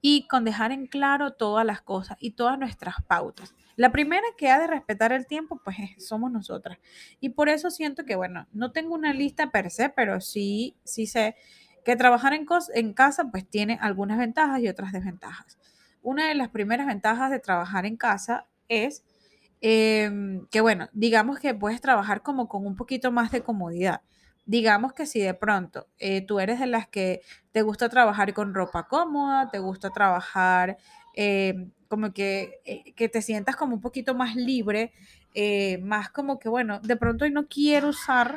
y 0.02 0.28
con 0.28 0.44
dejar 0.44 0.72
en 0.72 0.88
claro 0.88 1.34
todas 1.34 1.66
las 1.66 1.82
cosas 1.82 2.18
y 2.20 2.32
todas 2.32 2.58
nuestras 2.58 2.96
pautas. 3.08 3.54
La 3.76 3.92
primera 3.92 4.26
que 4.38 4.50
ha 4.50 4.60
de 4.60 4.68
respetar 4.68 5.14
el 5.14 5.28
tiempo, 5.28 5.62
pues 5.64 5.78
somos 6.00 6.32
nosotras. 6.32 6.80
Y 7.20 7.30
por 7.30 7.50
eso 7.50 7.70
siento 7.70 8.04
que, 8.04 8.16
bueno, 8.16 8.48
no 8.52 8.72
tengo 8.72 8.96
una 8.96 9.14
lista 9.14 9.52
per 9.52 9.70
se, 9.70 9.90
pero 9.90 10.20
sí, 10.20 10.76
sí 10.84 11.06
sé 11.06 11.36
que 11.86 11.96
trabajar 11.96 12.34
en, 12.34 12.94
casa, 12.94 13.32
pues 13.32 13.48
tiene 13.48 13.78
algunas 13.82 14.18
ventajas 14.18 14.60
y 14.60 14.68
otras 14.68 14.92
desventajas. 14.92 15.58
Una 16.02 16.28
de 16.28 16.36
las 16.36 16.50
primeras 16.50 16.88
ventajas 16.88 17.32
de 17.32 17.40
trabajar 17.40 17.86
en 17.86 17.96
casa 17.96 18.48
es 18.68 19.04
em, 19.62 20.48
que, 20.48 20.62
bueno, 20.62 20.90
digamos 20.94 21.40
que 21.40 21.54
puedes 21.54 21.82
trabajar 21.82 22.24
como 22.24 22.48
con 22.48 22.66
un 22.66 22.76
poquito 22.76 23.12
más 23.12 23.32
de 23.32 23.42
comodidad 23.42 24.02
digamos 24.52 24.92
que 24.92 25.06
si 25.06 25.22
de 25.22 25.34
pronto 25.34 25.88
eh, 25.98 26.26
tú 26.26 26.42
eres 26.42 26.60
de 26.60 26.68
las 26.68 26.86
que 26.86 27.22
te 27.54 27.62
gusta 27.62 27.88
trabajar 27.88 28.34
con 28.34 28.54
ropa 28.54 28.86
cómoda, 28.90 29.50
te 29.50 29.60
gusta 29.60 29.92
trabajar 29.92 30.78
eh, 31.16 31.70
como 31.88 32.12
que, 32.12 32.60
eh, 32.66 32.94
que, 32.94 33.08
te 33.08 33.22
sientas 33.22 33.56
como 33.56 33.76
un 33.76 33.82
poquito 33.82 34.14
más 34.14 34.36
libre, 34.36 34.92
más 35.82 36.10
como 36.10 36.38
que, 36.38 36.50
bueno, 36.50 36.82
de 36.82 36.98
pronto 36.98 37.24
hoy 37.24 37.32
no 37.32 37.48
quiero 37.48 37.88
usar, 37.88 38.36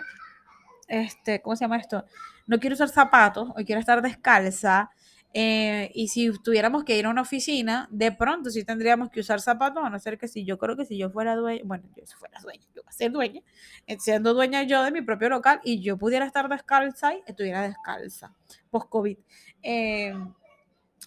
este, 0.87 1.43
¿cómo 1.43 1.57
se 1.57 1.65
llama 1.65 1.79
esto? 1.79 2.05
No 2.47 2.61
quiero 2.61 2.75
usar 2.75 2.91
zapatos, 2.91 3.51
hoy 3.57 3.65
quiero 3.65 3.81
estar 3.81 4.01
descalza, 4.01 4.91
eh, 5.37 5.91
y 5.95 6.07
si 6.09 6.31
tuviéramos 6.39 6.85
que 6.85 6.97
ir 6.97 7.07
a 7.07 7.11
una 7.11 7.23
oficina, 7.23 7.89
de 7.91 8.13
pronto 8.13 8.51
sí 8.51 8.65
tendríamos 8.65 9.11
que 9.11 9.19
usar 9.19 9.41
zapatos, 9.41 9.85
a 9.85 9.91
no 9.91 9.99
ser 9.99 10.17
que 10.17 10.29
si 10.29 10.45
yo 10.45 10.59
creo 10.59 10.77
que 10.77 10.85
si 10.87 10.97
yo 10.97 11.11
fuera 11.11 11.35
dueña, 11.35 11.63
bueno, 11.65 11.85
yo 11.97 12.07
si 12.07 12.15
fuera 12.15 12.39
dueña, 12.41 12.63
yo 12.73 12.83
voy 12.85 12.89
a 12.89 12.93
ser 12.93 13.11
dueña, 13.11 13.43
eh, 13.89 13.97
siendo 13.99 14.33
dueña 14.33 14.63
yo 14.63 14.85
de 14.85 14.93
mi 14.93 15.03
propio 15.03 15.29
local 15.29 15.61
y 15.65 15.83
yo 15.83 15.99
pudiera 15.99 16.25
estar 16.25 16.49
descalza 16.49 17.15
y 17.15 17.23
estuviera 17.27 17.63
descalza, 17.63 18.33
post-COVID. 18.71 19.19
Eh, 19.65 20.15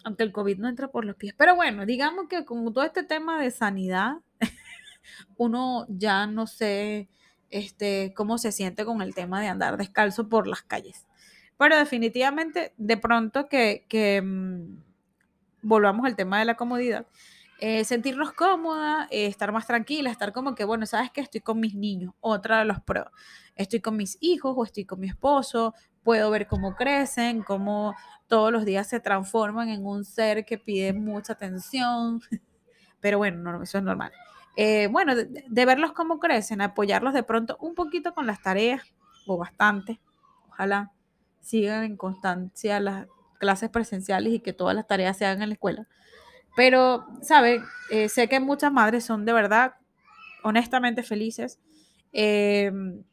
aunque 0.03 0.23
el 0.23 0.33
COVID 0.33 0.57
no 0.57 0.67
entra 0.67 0.89
por 0.89 1.05
los 1.05 1.15
pies. 1.15 1.33
Pero 1.37 1.55
bueno, 1.55 1.85
digamos 1.85 2.27
que 2.27 2.43
con 2.43 2.73
todo 2.73 2.83
este 2.83 3.03
tema 3.03 3.39
de 3.41 3.49
sanidad, 3.49 4.17
uno 5.37 5.85
ya 5.89 6.27
no 6.27 6.47
sé 6.47 7.09
este, 7.49 8.13
cómo 8.13 8.37
se 8.37 8.51
siente 8.51 8.83
con 8.83 9.01
el 9.01 9.15
tema 9.15 9.41
de 9.41 9.47
andar 9.47 9.77
descalzo 9.77 10.27
por 10.27 10.47
las 10.47 10.63
calles. 10.63 11.06
Pero 11.57 11.77
definitivamente, 11.77 12.73
de 12.77 12.97
pronto 12.97 13.47
que, 13.47 14.21
mm, 14.23 14.77
volvamos 15.61 16.05
al 16.05 16.15
tema 16.15 16.39
de 16.39 16.45
la 16.45 16.55
comodidad, 16.55 17.07
eh, 17.59 17.83
sentirnos 17.83 18.33
cómoda, 18.33 19.07
eh, 19.09 19.25
estar 19.25 19.51
más 19.51 19.65
tranquila, 19.65 20.11
estar 20.11 20.31
como 20.31 20.53
que, 20.53 20.63
bueno, 20.63 20.85
sabes 20.85 21.11
que 21.11 21.21
estoy 21.21 21.41
con 21.41 21.59
mis 21.59 21.73
niños, 21.73 22.13
otra 22.19 22.59
de 22.59 22.65
los 22.65 22.79
pros, 22.81 23.07
estoy 23.55 23.81
con 23.81 23.97
mis 23.97 24.17
hijos 24.21 24.53
o 24.55 24.63
estoy 24.63 24.85
con 24.85 24.99
mi 24.99 25.07
esposo, 25.07 25.73
puedo 26.03 26.29
ver 26.29 26.47
cómo 26.47 26.75
crecen, 26.75 27.41
cómo 27.41 27.95
todos 28.27 28.51
los 28.51 28.63
días 28.63 28.87
se 28.87 28.99
transforman 28.99 29.69
en 29.69 29.85
un 29.85 30.05
ser 30.05 30.45
que 30.45 30.59
pide 30.59 30.93
mucha 30.93 31.33
atención, 31.33 32.21
pero 32.99 33.17
bueno, 33.17 33.63
eso 33.63 33.79
es 33.79 33.83
normal. 33.83 34.11
Eh, 34.55 34.87
bueno, 34.91 35.15
de, 35.15 35.65
verlos 35.65 35.93
cómo 35.93 36.19
crecen, 36.19 36.61
apoyarlos 36.61 37.13
de 37.13 37.23
pronto 37.23 37.57
un 37.59 37.75
poquito 37.75 38.13
con 38.13 38.27
las 38.27 38.41
tareas, 38.41 38.83
o 39.25 39.37
bastante, 39.37 39.99
ojalá 40.49 40.91
sigan 41.41 41.83
en 41.83 41.97
constancia 41.97 42.79
las 42.79 43.07
clases 43.39 43.69
presenciales 43.69 44.33
y 44.33 44.39
que 44.39 44.53
todas 44.53 44.75
las 44.75 44.87
tareas 44.87 45.17
se 45.17 45.25
hagan 45.25 45.43
en 45.43 45.49
la 45.49 45.53
escuela. 45.53 45.87
Pero, 46.55 47.05
¿sabe? 47.21 47.61
Eh, 47.91 48.09
sé 48.09 48.27
que 48.27 48.39
muchas 48.39 48.71
madres 48.71 49.05
son 49.05 49.25
de 49.25 49.33
verdad, 49.33 49.75
honestamente 50.43 51.03
felices 51.03 51.59
eh, 52.13 52.71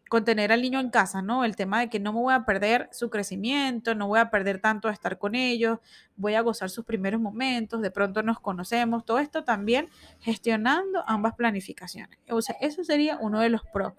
con 0.09 0.25
tener 0.25 0.53
al 0.53 0.63
niño 0.63 0.79
en 0.81 0.91
casa, 0.91 1.23
¿no? 1.23 1.45
El 1.45 1.57
tema 1.57 1.81
de 1.81 1.91
que 1.91 1.99
no 1.99 2.13
me 2.13 2.21
voy 2.21 2.35
a 2.35 2.45
perder 2.45 2.89
su 2.93 3.11
crecimiento, 3.11 3.95
no 3.95 4.07
voy 4.07 4.21
a 4.21 4.31
perder 4.31 4.61
tanto 4.61 4.89
de 4.89 4.95
estar 4.95 5.19
con 5.19 5.35
ellos, 5.35 5.79
voy 6.15 6.35
a 6.35 6.41
gozar 6.41 6.71
sus 6.71 6.85
primeros 6.85 7.21
momentos, 7.21 7.83
de 7.83 7.91
pronto 7.91 8.23
nos 8.23 8.39
conocemos, 8.39 9.05
todo 9.05 9.19
esto 9.19 9.43
también 9.43 9.89
gestionando 10.21 11.03
ambas 11.09 11.35
planificaciones. 11.35 12.19
O 12.31 12.43
sea, 12.43 12.57
eso 12.61 12.85
sería 12.85 13.19
uno 13.21 13.41
de 13.41 13.49
los 13.49 13.63
pros. 13.73 13.95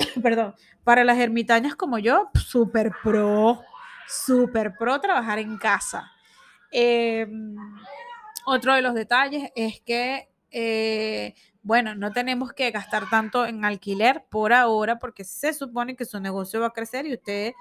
perdón, 0.22 0.54
para 0.84 1.04
las 1.04 1.18
ermitañas 1.18 1.74
como 1.74 1.98
yo, 1.98 2.30
súper 2.34 2.92
pro, 3.02 3.62
súper 4.08 4.76
pro 4.76 5.00
trabajar 5.00 5.38
en 5.38 5.58
casa. 5.58 6.10
Em, 6.70 7.56
otro 8.46 8.74
de 8.74 8.82
los 8.82 8.94
detalles 8.94 9.50
es 9.54 9.80
que, 9.80 10.28
eh, 10.50 11.34
bueno, 11.62 11.94
no 11.94 12.12
tenemos 12.12 12.52
que 12.52 12.70
gastar 12.70 13.08
tanto 13.10 13.44
en 13.44 13.64
alquiler 13.64 14.24
por 14.30 14.52
ahora 14.52 14.98
porque 14.98 15.24
se 15.24 15.52
supone 15.52 15.94
que 15.94 16.04
su 16.04 16.20
negocio 16.20 16.60
va 16.60 16.68
a 16.68 16.72
crecer 16.72 17.06
y 17.06 17.14
usted 17.14 17.52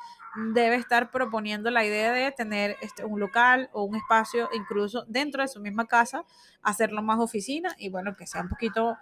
debe 0.54 0.76
estar 0.76 1.10
proponiendo 1.12 1.70
la 1.72 1.84
idea 1.84 2.14
de 2.14 2.32
tener 2.32 2.78
este, 2.82 3.04
un 3.04 3.20
local 3.20 3.70
o 3.74 3.84
un 3.84 3.96
espacio 3.96 4.48
incluso 4.54 5.04
dentro 5.08 5.42
de 5.42 5.48
su 5.48 5.60
misma 5.60 5.86
casa, 5.86 6.24
hacerlo 6.62 7.02
más 7.02 7.20
oficina 7.20 7.76
y 7.78 7.90
bueno, 7.90 8.16
que 8.16 8.28
sea 8.28 8.42
un 8.42 8.50
poquito 8.50 8.98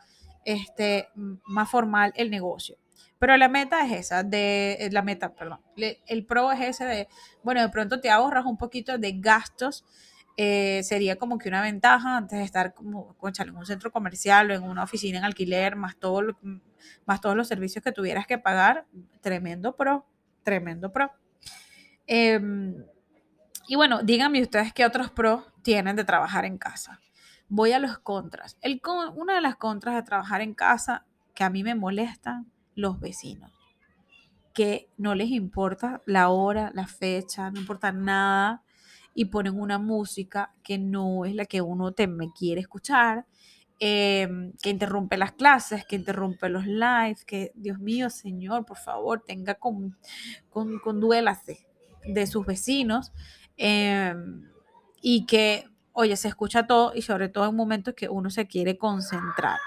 este, 0.46 1.10
más 1.46 1.70
formal 1.70 2.14
el 2.16 2.32
negocio. 2.32 2.78
Pero 3.20 3.36
la 3.38 3.50
meta 3.50 3.86
es 3.86 3.92
esa, 3.92 4.24
de 4.24 4.74
eh, 4.74 4.90
la 4.92 5.02
meta, 5.02 5.34
perdón, 5.34 5.60
el 5.76 6.26
pro 6.26 6.52
es 6.52 6.62
ese 6.62 6.86
de, 6.86 7.08
bueno, 7.44 7.62
de 7.62 7.70
pronto 7.70 8.00
te 8.00 8.10
ahorras 8.10 8.46
un 8.46 8.58
poquito 8.58 8.98
de 8.98 9.14
gastos, 9.14 9.86
eh, 10.40 10.84
sería 10.84 11.16
como 11.16 11.40
que 11.40 11.50
una 11.50 11.64
ventaja 11.64 12.16
antes 12.16 12.38
de 12.38 12.46
estar 12.46 12.76
como, 12.76 13.16
en 13.40 13.56
un 13.56 13.66
centro 13.66 13.92
comercial 13.92 14.52
o 14.52 14.54
en 14.54 14.64
una 14.64 14.84
oficina 14.84 15.18
en 15.18 15.24
alquiler, 15.26 15.76
más, 15.76 15.98
todo 15.98 16.38
más 17.08 17.22
todos 17.22 17.36
los 17.36 17.48
servicios 17.48 17.84
que 17.84 17.92
tuvieras 17.92 18.28
que 18.28 18.38
pagar, 18.38 18.86
tremendo 19.22 19.76
pro, 19.76 20.06
tremendo 20.44 20.92
pro. 20.92 21.12
Em, 22.06 22.76
y 23.68 23.76
bueno, 23.76 24.04
díganme 24.04 24.42
ustedes 24.42 24.74
qué 24.74 24.86
otros 24.86 25.10
pros 25.10 25.44
tienen 25.64 25.96
de 25.96 26.04
trabajar 26.04 26.46
en 26.46 26.60
casa. 26.60 27.02
Voy 27.50 27.72
a 27.72 27.80
los 27.80 27.98
contras. 27.98 28.58
El, 28.62 28.80
una 29.16 29.36
de 29.36 29.42
las 29.42 29.56
contras 29.56 29.96
de 29.96 30.04
trabajar 30.04 30.42
en 30.42 30.54
casa 30.54 31.06
que 31.34 31.44
a 31.44 31.50
mí 31.50 31.64
me 31.64 31.74
molestan 31.74 32.52
los 32.78 33.00
vecinos, 33.00 33.52
que 34.54 34.90
no 34.98 35.16
les 35.16 35.30
importa 35.32 36.02
la 36.06 36.30
hora, 36.30 36.72
la 36.74 36.88
fecha, 36.88 37.52
no 37.52 37.60
importa 37.60 37.92
nada 37.92 38.64
y 39.14 39.26
ponen 39.26 39.60
una 39.60 39.80
música 39.80 40.54
que 40.64 40.78
no 40.78 41.26
es 41.26 41.34
la 41.34 41.46
que 41.46 41.60
uno 41.60 41.92
me 42.08 42.32
quiere 42.32 42.62
escuchar, 42.62 43.26
em, 43.80 44.54
que 44.62 44.70
interrumpe 44.70 45.18
las 45.18 45.32
clases, 45.32 45.86
que 45.86 45.96
interrumpe 45.96 46.50
los 46.50 46.68
lives, 46.68 47.26
que 47.26 47.52
Dios 47.56 47.80
mío, 47.80 48.12
Señor, 48.12 48.64
por 48.66 48.78
favor, 48.78 49.24
tenga 49.26 49.56
con, 49.56 49.98
con, 50.52 50.78
con 50.80 51.02
de 51.02 52.28
sus 52.28 52.46
vecinos 52.46 53.12
em, 53.58 54.44
y 55.02 55.26
que, 55.26 55.66
oye, 55.94 56.16
se 56.16 56.28
escucha 56.28 56.68
todo 56.68 56.94
y 56.94 57.02
sobre 57.02 57.28
todo 57.28 57.50
en 57.50 57.56
momentos 57.56 57.96
que 57.96 58.10
uno 58.10 58.30
se 58.30 58.46
quiere 58.46 58.78
concentrar. 58.78 59.58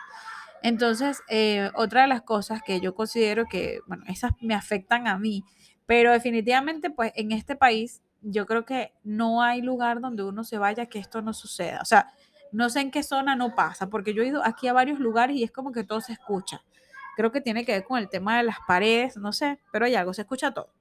Entonces, 0.62 1.22
eh, 1.28 1.70
otra 1.74 2.02
de 2.02 2.08
las 2.08 2.22
cosas 2.22 2.62
que 2.62 2.80
yo 2.80 2.94
considero 2.94 3.46
que, 3.46 3.80
bueno, 3.86 4.04
esas 4.08 4.32
me 4.40 4.54
afectan 4.54 5.08
a 5.08 5.18
mí, 5.18 5.44
pero 5.86 6.12
definitivamente, 6.12 6.90
pues 6.90 7.12
en 7.16 7.32
este 7.32 7.56
país 7.56 8.02
yo 8.22 8.46
creo 8.46 8.64
que 8.64 8.92
no 9.02 9.42
hay 9.42 9.62
lugar 9.62 10.00
donde 10.00 10.22
uno 10.22 10.44
se 10.44 10.58
vaya 10.58 10.86
que 10.86 10.98
esto 10.98 11.22
no 11.22 11.32
suceda. 11.32 11.80
O 11.80 11.84
sea, 11.84 12.12
no 12.52 12.68
sé 12.68 12.80
en 12.80 12.90
qué 12.90 13.02
zona 13.02 13.36
no 13.36 13.54
pasa, 13.54 13.88
porque 13.88 14.12
yo 14.12 14.22
he 14.22 14.26
ido 14.26 14.44
aquí 14.44 14.68
a 14.68 14.72
varios 14.72 14.98
lugares 14.98 15.36
y 15.36 15.44
es 15.44 15.52
como 15.52 15.72
que 15.72 15.84
todo 15.84 16.00
se 16.00 16.12
escucha. 16.12 16.62
Creo 17.16 17.32
que 17.32 17.40
tiene 17.40 17.64
que 17.64 17.72
ver 17.72 17.84
con 17.84 17.98
el 17.98 18.08
tema 18.08 18.36
de 18.36 18.44
las 18.44 18.58
paredes, 18.66 19.16
no 19.16 19.32
sé, 19.32 19.60
pero 19.72 19.86
hay 19.86 19.94
algo, 19.94 20.12
se 20.12 20.22
escucha 20.22 20.52
todo. 20.52 20.72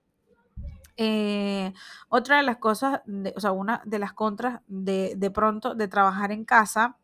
Eh, 0.97 1.73
otra 2.09 2.37
de 2.37 2.43
las 2.43 2.57
cosas, 2.57 3.01
o 3.35 3.39
sea, 3.39 3.51
una 3.51 3.81
de 3.85 3.99
las 3.99 4.11
contras 4.11 4.61
de, 4.67 5.13
de 5.15 5.31
pronto 5.31 5.73
de 5.73 5.87
trabajar 5.87 6.31
en 6.33 6.43
casa 6.43 6.97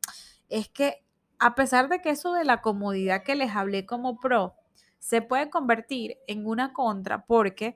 es 0.49 0.67
que 0.67 1.04
a 1.39 1.55
pesar 1.55 1.89
de 1.89 2.01
que 2.01 2.11
eso 2.11 2.33
de 2.33 2.45
la 2.45 2.61
comodidad 2.61 3.23
que 3.23 3.35
les 3.35 3.55
hablé 3.55 3.85
como 3.85 4.19
pro 4.19 4.55
se 4.99 5.21
puede 5.21 5.49
convertir 5.49 6.17
en 6.27 6.47
una 6.47 6.73
contra 6.73 7.25
porque 7.25 7.75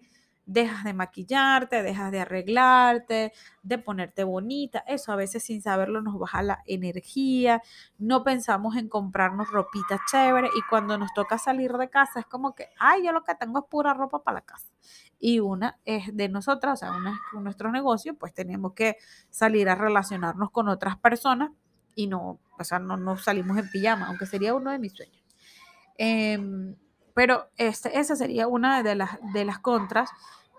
dejas 0.49 0.83
de 0.83 0.93
maquillarte, 0.93 1.83
dejas 1.83 2.11
de 2.11 2.21
arreglarte, 2.21 3.33
de 3.61 3.77
ponerte 3.77 4.23
bonita. 4.23 4.83
Eso 4.87 5.11
a 5.11 5.15
veces 5.15 5.43
sin 5.43 5.61
saberlo 5.61 6.01
nos 6.01 6.17
baja 6.17 6.41
la 6.41 6.63
energía. 6.65 7.61
No 7.99 8.23
pensamos 8.23 8.75
en 8.75 8.89
comprarnos 8.89 9.51
ropita 9.51 10.01
chévere 10.09 10.47
y 10.47 10.61
cuando 10.67 10.97
nos 10.97 11.13
toca 11.13 11.37
salir 11.37 11.73
de 11.73 11.91
casa 11.91 12.21
es 12.21 12.25
como 12.25 12.55
que, 12.55 12.69
ay, 12.79 13.05
yo 13.05 13.11
lo 13.11 13.23
que 13.23 13.35
tengo 13.35 13.59
es 13.59 13.65
pura 13.69 13.93
ropa 13.93 14.23
para 14.23 14.39
la 14.39 14.41
casa. 14.41 14.67
Y 15.19 15.39
una 15.39 15.77
es 15.85 16.15
de 16.17 16.29
nosotras, 16.29 16.73
o 16.73 16.77
sea, 16.77 16.97
una 16.97 17.11
es 17.11 17.19
con 17.31 17.43
nuestro 17.43 17.71
negocio, 17.71 18.15
pues 18.15 18.33
tenemos 18.33 18.73
que 18.73 18.97
salir 19.29 19.69
a 19.69 19.75
relacionarnos 19.75 20.49
con 20.49 20.67
otras 20.67 20.97
personas 20.97 21.51
y 21.93 22.07
no, 22.07 22.39
o 22.59 22.63
sea, 22.63 22.79
no, 22.79 22.97
no 22.97 23.17
salimos 23.17 23.57
en 23.57 23.69
pijama, 23.69 24.07
aunque 24.07 24.25
sería 24.25 24.53
uno 24.53 24.71
de 24.71 24.79
mis 24.79 24.93
sueños. 24.93 25.23
Em, 25.97 26.75
pero 27.13 27.49
este, 27.57 27.97
esa 27.99 28.15
sería 28.15 28.47
una 28.47 28.83
de 28.83 28.95
las, 28.95 29.17
de 29.33 29.45
las 29.45 29.59
contras 29.59 30.09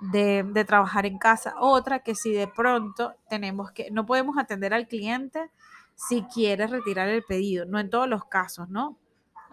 de, 0.00 0.42
de, 0.44 0.64
trabajar 0.64 1.06
en 1.06 1.18
casa. 1.18 1.54
Otra 1.58 2.00
que 2.00 2.14
si 2.14 2.32
de 2.32 2.48
pronto 2.48 3.14
tenemos 3.28 3.70
que, 3.72 3.90
no 3.90 4.06
podemos 4.06 4.38
atender 4.38 4.74
al 4.74 4.88
cliente 4.88 5.50
si 5.94 6.22
quiere 6.24 6.66
retirar 6.66 7.08
el 7.08 7.22
pedido, 7.22 7.66
no 7.66 7.78
en 7.78 7.90
todos 7.90 8.08
los 8.08 8.24
casos, 8.24 8.68
¿no? 8.70 8.96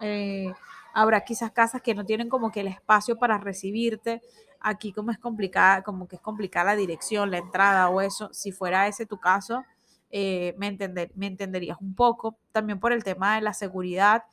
Eh, 0.00 0.52
habrá 0.94 1.20
quizás 1.24 1.50
casas 1.52 1.82
que 1.82 1.94
no 1.94 2.04
tienen 2.04 2.28
como 2.28 2.50
que 2.50 2.60
el 2.60 2.68
espacio 2.68 3.18
para 3.18 3.38
recibirte. 3.38 4.22
Aquí 4.60 4.92
como 4.92 5.10
es 5.10 5.18
complicada, 5.18 5.82
como 5.82 6.08
que 6.08 6.16
es 6.16 6.22
complicada 6.22 6.72
la 6.72 6.76
dirección, 6.76 7.30
la 7.30 7.38
entrada 7.38 7.88
o 7.88 8.00
eso. 8.00 8.32
Si 8.32 8.52
fuera 8.52 8.86
ese 8.88 9.06
tu 9.06 9.18
caso, 9.18 9.64
eh, 10.10 10.54
me, 10.58 10.68
entender, 10.68 11.12
entenderías 11.20 11.78
un 11.80 11.94
poco. 11.94 12.38
También 12.52 12.80
por 12.80 12.92
el 12.92 13.04
tema 13.04 13.36
de 13.36 13.42
la 13.42 13.54
seguridad. 13.54 14.24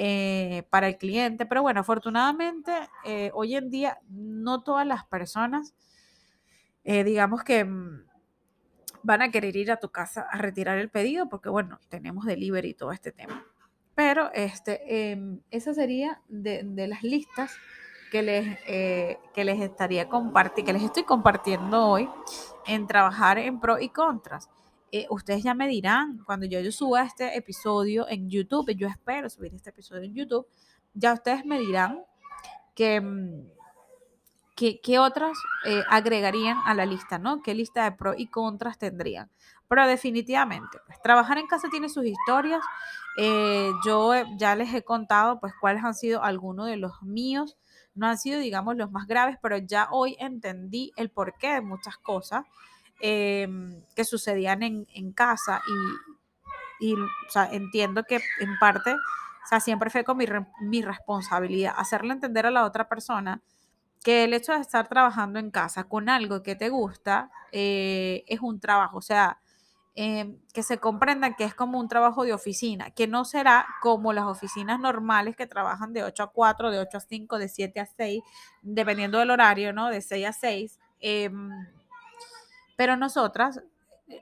Eh, 0.00 0.62
para 0.70 0.86
el 0.86 0.96
cliente. 0.96 1.44
Pero 1.44 1.62
bueno, 1.62 1.80
afortunadamente 1.80 2.70
eh, 3.04 3.32
hoy 3.34 3.56
en 3.56 3.68
día 3.68 3.98
no 4.08 4.62
todas 4.62 4.86
las 4.86 5.04
personas, 5.04 5.74
digamos 6.84 7.42
que 7.42 7.64
mm, 7.64 8.04
van 9.02 9.22
a 9.22 9.32
querer 9.32 9.56
ir 9.56 9.72
a 9.72 9.80
tu 9.80 9.90
casa 9.90 10.24
a 10.30 10.38
retirar 10.38 10.78
el 10.78 10.88
pedido 10.88 11.28
porque 11.28 11.48
bueno, 11.48 11.80
tenemos 11.88 12.26
delivery 12.26 12.68
y 12.68 12.74
todo 12.74 12.92
este 12.92 13.10
tema. 13.10 13.44
Pero 13.96 14.30
este, 14.34 15.10
em, 15.10 15.40
esa 15.50 15.74
sería 15.74 16.22
de, 16.28 16.86
las 16.86 17.02
listas 17.02 17.56
que 18.12 18.22
les, 18.22 18.56
que 18.64 19.44
les 19.44 19.60
estaría 19.60 20.08
compartiendo, 20.08 20.64
que 20.64 20.72
les 20.74 20.84
estoy 20.84 21.02
compartiendo 21.02 21.88
hoy 21.88 22.08
en 22.68 22.86
trabajar 22.86 23.38
en 23.38 23.58
pro 23.58 23.80
y 23.80 23.88
contras. 23.88 24.48
Eh, 24.90 25.06
ustedes 25.10 25.42
ya 25.42 25.54
me 25.54 25.68
dirán, 25.68 26.18
cuando 26.24 26.46
yo, 26.46 26.60
yo 26.60 26.72
suba 26.72 27.02
este 27.02 27.36
episodio 27.36 28.08
en 28.08 28.30
YouTube, 28.30 28.74
yo 28.74 28.88
espero 28.88 29.28
subir 29.28 29.54
este 29.54 29.70
episodio 29.70 30.02
en 30.02 30.14
YouTube, 30.14 30.46
ya 30.94 31.12
ustedes 31.12 31.44
me 31.44 31.58
dirán 31.58 32.02
que, 32.74 33.00
mm, 33.00 33.50
qué 34.56 34.98
otras 34.98 35.38
eh, 35.66 35.82
agregarían 35.88 36.58
a 36.64 36.74
la 36.74 36.84
lista, 36.84 37.18
¿no? 37.18 37.42
¿Qué 37.42 37.54
lista 37.54 37.84
de 37.84 37.92
pros 37.92 38.16
y 38.18 38.26
contras 38.26 38.78
tendrían? 38.78 39.30
Pero 39.68 39.86
definitivamente, 39.86 40.78
pues 40.86 41.00
trabajar 41.02 41.38
en 41.38 41.46
casa 41.46 41.68
tiene 41.70 41.88
sus 41.88 42.04
historias. 42.06 42.62
Eh, 43.18 43.70
yo 43.84 44.12
ya 44.36 44.56
les 44.56 44.72
he 44.72 44.82
contado, 44.82 45.38
pues, 45.40 45.52
cuáles 45.60 45.84
han 45.84 45.94
sido 45.94 46.22
algunos 46.22 46.66
de 46.66 46.76
los 46.76 47.02
míos. 47.02 47.56
No 47.94 48.06
han 48.06 48.18
sido, 48.18 48.40
digamos, 48.40 48.76
los 48.76 48.90
más 48.90 49.06
graves, 49.06 49.36
pero 49.42 49.58
ya 49.58 49.88
hoy 49.90 50.16
entendí 50.18 50.92
el 50.96 51.10
porqué 51.10 51.54
de 51.54 51.60
muchas 51.60 51.98
cosas. 51.98 52.44
Em, 53.00 53.80
que 53.94 54.04
sucedían 54.04 54.64
en, 54.64 54.88
en 54.92 55.12
casa 55.12 55.62
y, 56.80 56.88
y 56.88 56.94
o 56.94 57.30
sea, 57.30 57.48
entiendo 57.52 58.02
que 58.02 58.16
en 58.40 58.58
parte, 58.58 58.92
o 58.92 59.48
sea, 59.48 59.60
siempre 59.60 59.88
fue 59.88 60.02
con 60.02 60.16
mi, 60.16 60.26
mi 60.62 60.82
responsabilidad 60.82 61.74
hacerle 61.76 62.14
entender 62.14 62.46
a 62.46 62.50
la 62.50 62.64
otra 62.64 62.88
persona 62.88 63.40
que 64.02 64.24
el 64.24 64.34
hecho 64.34 64.52
de 64.52 64.60
estar 64.60 64.88
trabajando 64.88 65.38
en 65.38 65.50
casa 65.52 65.84
con 65.84 66.08
algo 66.08 66.42
que 66.42 66.56
te 66.56 66.70
gusta 66.70 67.30
eh, 67.52 68.24
es 68.26 68.40
un 68.40 68.58
trabajo, 68.58 68.98
o 68.98 69.02
sea, 69.02 69.38
eh, 69.94 70.36
que 70.52 70.62
se 70.64 70.78
comprenda 70.78 71.36
que 71.36 71.44
es 71.44 71.54
como 71.54 71.78
un 71.78 71.88
trabajo 71.88 72.24
de 72.24 72.32
oficina, 72.32 72.90
que 72.90 73.06
no 73.06 73.24
será 73.24 73.66
como 73.80 74.12
las 74.12 74.24
oficinas 74.26 74.80
normales 74.80 75.36
que 75.36 75.46
trabajan 75.46 75.92
de 75.92 76.04
8 76.04 76.22
a 76.24 76.32
4, 76.32 76.70
de 76.72 76.80
8 76.80 76.98
a 76.98 77.00
5, 77.00 77.38
de 77.38 77.48
7 77.48 77.80
a 77.80 77.86
6, 77.86 78.22
dependiendo 78.62 79.18
del 79.18 79.30
horario, 79.30 79.72
¿no? 79.72 79.88
De 79.88 80.00
6 80.00 80.26
a 80.26 80.32
6. 80.32 80.78
Eh, 81.00 81.24
em, 81.24 81.77
pero 82.78 82.96
nosotras 82.96 83.60
eh, 84.06 84.20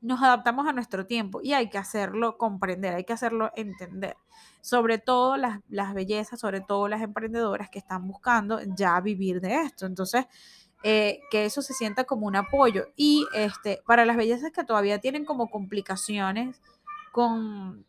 nos 0.00 0.22
adaptamos 0.22 0.68
a 0.68 0.72
nuestro 0.72 1.06
tiempo 1.06 1.40
y 1.42 1.54
hay 1.54 1.68
que 1.68 1.76
hacerlo 1.76 2.38
comprender, 2.38 2.94
hay 2.94 3.02
que 3.02 3.12
hacerlo 3.12 3.50
entender. 3.56 4.16
Sobre 4.60 4.98
todo 4.98 5.36
las, 5.36 5.58
las 5.68 5.92
bellezas, 5.92 6.38
sobre 6.38 6.60
todo 6.60 6.86
las 6.86 7.02
emprendedoras 7.02 7.68
que 7.68 7.80
están 7.80 8.06
buscando 8.06 8.60
ya 8.76 9.00
vivir 9.00 9.40
de 9.40 9.56
esto. 9.56 9.86
Entonces, 9.86 10.26
eh, 10.84 11.18
que 11.32 11.46
eso 11.46 11.62
se 11.62 11.74
sienta 11.74 12.04
como 12.04 12.28
un 12.28 12.36
apoyo. 12.36 12.86
Y 12.94 13.26
este, 13.34 13.82
para 13.84 14.06
las 14.06 14.16
bellezas 14.16 14.52
que 14.52 14.62
todavía 14.62 15.00
tienen 15.00 15.24
como 15.24 15.50
complicaciones 15.50 16.62
con, 17.10 17.84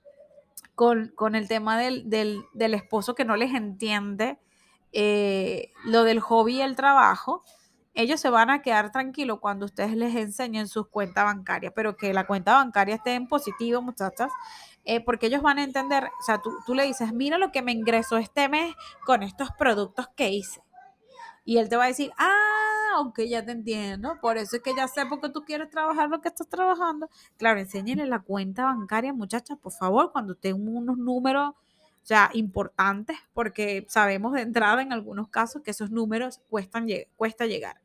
con, 0.73 1.09
con 1.09 1.35
el 1.35 1.47
tema 1.47 1.77
del, 1.77 2.09
del, 2.09 2.43
del, 2.55 2.73
esposo 2.73 3.13
que 3.13 3.23
no 3.23 3.35
les 3.35 3.53
entiende 3.53 4.39
eh, 4.93 5.69
lo 5.85 6.03
del 6.03 6.21
hobby 6.21 6.55
y 6.55 6.61
el 6.61 6.75
trabajo, 6.75 7.43
ellos 7.97 8.21
se 8.21 8.29
van 8.29 8.51
a 8.51 8.61
quedar 8.61 8.91
tranquilos 8.91 9.39
cuando 9.39 9.65
ustedes 9.65 9.95
les 9.95 10.15
enseñen 10.15 10.67
sus 10.67 10.87
cuentas 10.87 11.25
bancarias, 11.25 11.73
pero 11.75 11.97
que 11.97 12.13
la 12.13 12.27
cuenta 12.27 12.53
bancaria 12.53 12.95
esté 12.95 13.15
en 13.15 13.27
positivo, 13.27 13.81
muchachas, 13.81 14.31
eh, 14.85 15.03
porque 15.03 15.25
ellos 15.25 15.41
van 15.41 15.57
a 15.57 15.63
entender, 15.63 16.05
o 16.05 16.23
sea, 16.23 16.39
tú, 16.39 16.51
tú 16.67 16.75
le 16.75 16.83
dices, 16.83 17.11
mira 17.11 17.39
lo 17.39 17.51
que 17.51 17.63
me 17.63 17.71
ingresó 17.71 18.17
este 18.17 18.49
mes 18.49 18.75
con 19.03 19.23
estos 19.23 19.49
productos 19.57 20.07
que 20.15 20.29
hice. 20.29 20.61
Y 21.43 21.57
él 21.57 21.69
te 21.69 21.75
va 21.75 21.85
a 21.85 21.87
decir, 21.87 22.11
ah, 22.19 22.99
ok, 22.99 23.21
ya 23.21 23.43
te 23.43 23.51
entiendo. 23.53 24.17
Por 24.21 24.37
eso 24.37 24.57
es 24.57 24.61
que 24.61 24.75
ya 24.75 24.87
sé 24.87 25.05
por 25.07 25.19
qué 25.19 25.29
tú 25.29 25.43
quieres 25.43 25.69
trabajar 25.69 26.09
lo 26.09 26.21
que 26.21 26.27
estás 26.27 26.47
trabajando. 26.49 27.09
Claro, 27.37 27.59
enséñenle 27.59 28.05
la 28.05 28.19
cuenta 28.19 28.65
bancaria, 28.65 29.11
muchachas, 29.11 29.57
por 29.57 29.71
favor, 29.71 30.11
cuando 30.11 30.35
tengan 30.35 30.67
unos 30.67 30.97
números 30.97 31.55
o 32.07 32.13
sea, 32.15 32.29
importantes, 32.31 33.17
porque 33.33 33.85
sabemos 33.89 34.31
de 34.31 34.39
entrada 34.39 34.81
en 34.81 34.93
algunos 34.93 35.27
casos 35.27 35.61
que 35.61 35.71
esos 35.71 35.91
números 35.91 36.39
cuestan, 36.47 36.87
cuesta 37.17 37.47
llegar. 37.47 37.81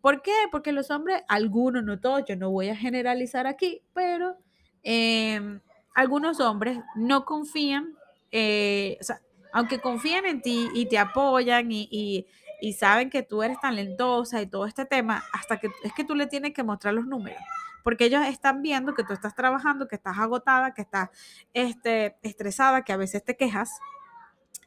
¿Por 0.00 0.22
qué? 0.22 0.32
Porque 0.50 0.72
los 0.72 0.90
hombres, 0.90 1.22
algunos, 1.28 1.84
no 1.84 2.00
todos, 2.00 2.24
yo 2.26 2.36
no 2.36 2.50
voy 2.50 2.70
a 2.70 2.74
generalizar 2.74 3.46
aquí, 3.46 3.82
pero 3.92 4.38
eh, 4.82 5.60
algunos 5.94 6.40
hombres 6.40 6.78
no 6.94 7.26
confían, 7.26 7.98
eh, 8.32 8.96
o 8.98 9.04
sea, 9.04 9.20
aunque 9.52 9.78
confían 9.78 10.24
en 10.24 10.40
ti 10.40 10.70
y 10.72 10.86
te 10.86 10.96
apoyan 10.96 11.70
y, 11.70 11.86
y, 11.90 12.26
y, 12.62 12.72
saben 12.72 13.10
que 13.10 13.22
tú 13.22 13.42
eres 13.42 13.60
talentosa 13.60 14.40
y 14.40 14.46
todo 14.46 14.64
este 14.64 14.86
tema, 14.86 15.22
hasta 15.34 15.58
que 15.58 15.68
es 15.84 15.92
que 15.92 16.04
tú 16.04 16.14
le 16.14 16.26
tienes 16.28 16.54
que 16.54 16.62
mostrar 16.62 16.94
los 16.94 17.04
números 17.04 17.42
porque 17.82 18.06
ellos 18.06 18.26
están 18.26 18.62
viendo 18.62 18.94
que 18.94 19.04
tú 19.04 19.12
estás 19.12 19.34
trabajando, 19.34 19.88
que 19.88 19.96
estás 19.96 20.18
agotada, 20.18 20.74
que 20.74 20.82
estás 20.82 21.10
este, 21.52 22.16
estresada, 22.22 22.82
que 22.82 22.92
a 22.92 22.96
veces 22.96 23.24
te 23.24 23.36
quejas 23.36 23.70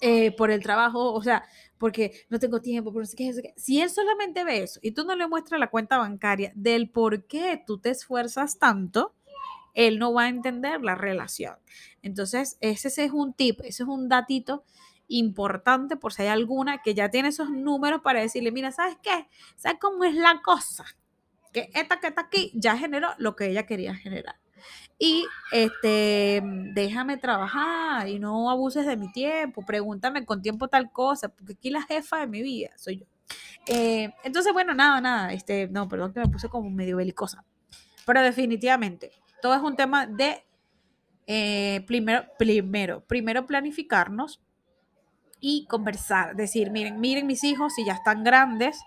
eh, 0.02 0.32
por 0.36 0.52
el 0.52 0.62
trabajo, 0.62 1.14
o 1.14 1.24
sea, 1.24 1.44
porque 1.78 2.26
no 2.30 2.38
tengo 2.38 2.60
tiempo, 2.60 2.92
por 2.92 3.04
no 3.04 3.06
sé 3.06 3.16
qué, 3.16 3.54
Si 3.56 3.82
él 3.82 3.90
solamente 3.90 4.44
ve 4.44 4.64
eso 4.64 4.80
y 4.84 4.92
tú 4.92 5.06
no 5.06 5.16
le 5.16 5.28
muestras 5.28 5.60
la 5.60 5.70
cuenta 5.70 5.98
bancaria 5.98 6.52
del 6.56 6.90
por 6.90 7.26
qué 7.26 7.62
tú 7.66 7.80
te 7.80 7.92
esfuerzas 7.92 8.60
tanto, 8.60 9.16
él 9.74 10.00
no 10.00 10.14
va 10.14 10.24
a 10.24 10.30
entender 10.30 10.82
la 10.82 10.96
relación. 10.96 11.56
Entonces, 12.02 12.58
ese 12.60 12.88
es 12.88 13.12
un 13.12 13.34
tip, 13.34 13.62
ese 13.62 13.84
es 13.84 13.90
un 13.90 14.10
datito 14.10 14.66
importante 15.08 15.96
por 15.96 16.14
si 16.14 16.24
hay 16.24 16.28
alguna 16.30 16.82
que 16.82 16.94
ya 16.94 17.10
tiene 17.10 17.30
esos 17.30 17.50
números 17.50 18.02
para 18.02 18.20
decirle, 18.20 18.52
mira, 18.52 18.72
¿sabes 18.72 18.98
qué? 19.02 19.28
¿Sabes 19.56 19.80
cómo 19.80 20.04
es 20.04 20.16
la 20.16 20.42
cosa? 20.44 20.86
Que 21.54 21.70
esta 21.74 22.00
que 22.00 22.08
está 22.08 22.22
aquí 22.22 22.52
ya 22.54 22.78
generó 22.78 23.10
lo 23.18 23.36
que 23.36 23.48
ella 23.48 23.66
quería 23.66 23.96
generar. 23.96 24.36
Y 25.00 25.26
este, 25.52 26.42
déjame 26.74 27.18
trabajar 27.18 28.08
y 28.08 28.20
no 28.20 28.50
abuses 28.50 28.86
de 28.86 28.98
mi 28.98 29.12
tiempo, 29.12 29.66
pregúntame 29.66 30.26
con 30.26 30.42
tiempo 30.42 30.68
tal 30.68 30.92
cosa, 30.92 31.30
porque 31.30 31.54
aquí 31.54 31.70
la 31.70 31.82
jefa 31.82 32.20
de 32.20 32.28
mi 32.28 32.42
vida 32.42 32.70
soy 32.78 33.00
yo. 33.00 33.06
Eh, 33.68 34.14
entonces, 34.24 34.54
bueno, 34.54 34.74
nada, 34.74 35.02
nada, 35.02 35.34
este, 35.34 35.68
no, 35.68 35.88
perdón 35.88 36.14
que 36.14 36.20
me 36.20 36.28
puse 36.28 36.50
como 36.50 36.70
medio 36.70 36.98
belicosa, 36.98 37.44
pero 38.06 38.22
definitivamente, 38.22 39.12
todo 39.42 39.56
es 39.56 39.62
un 39.62 39.76
tema 39.76 40.06
de, 40.06 40.46
eh, 41.28 41.84
primero, 41.88 42.26
primero, 42.38 43.02
primero 43.06 43.46
planificarnos 43.46 44.42
y 45.40 45.66
conversar, 45.68 46.36
decir, 46.36 46.72
miren, 46.72 47.00
miren 47.00 47.28
mis 47.28 47.44
hijos, 47.44 47.74
si 47.76 47.86
ya 47.86 47.94
están 47.94 48.24
grandes, 48.24 48.80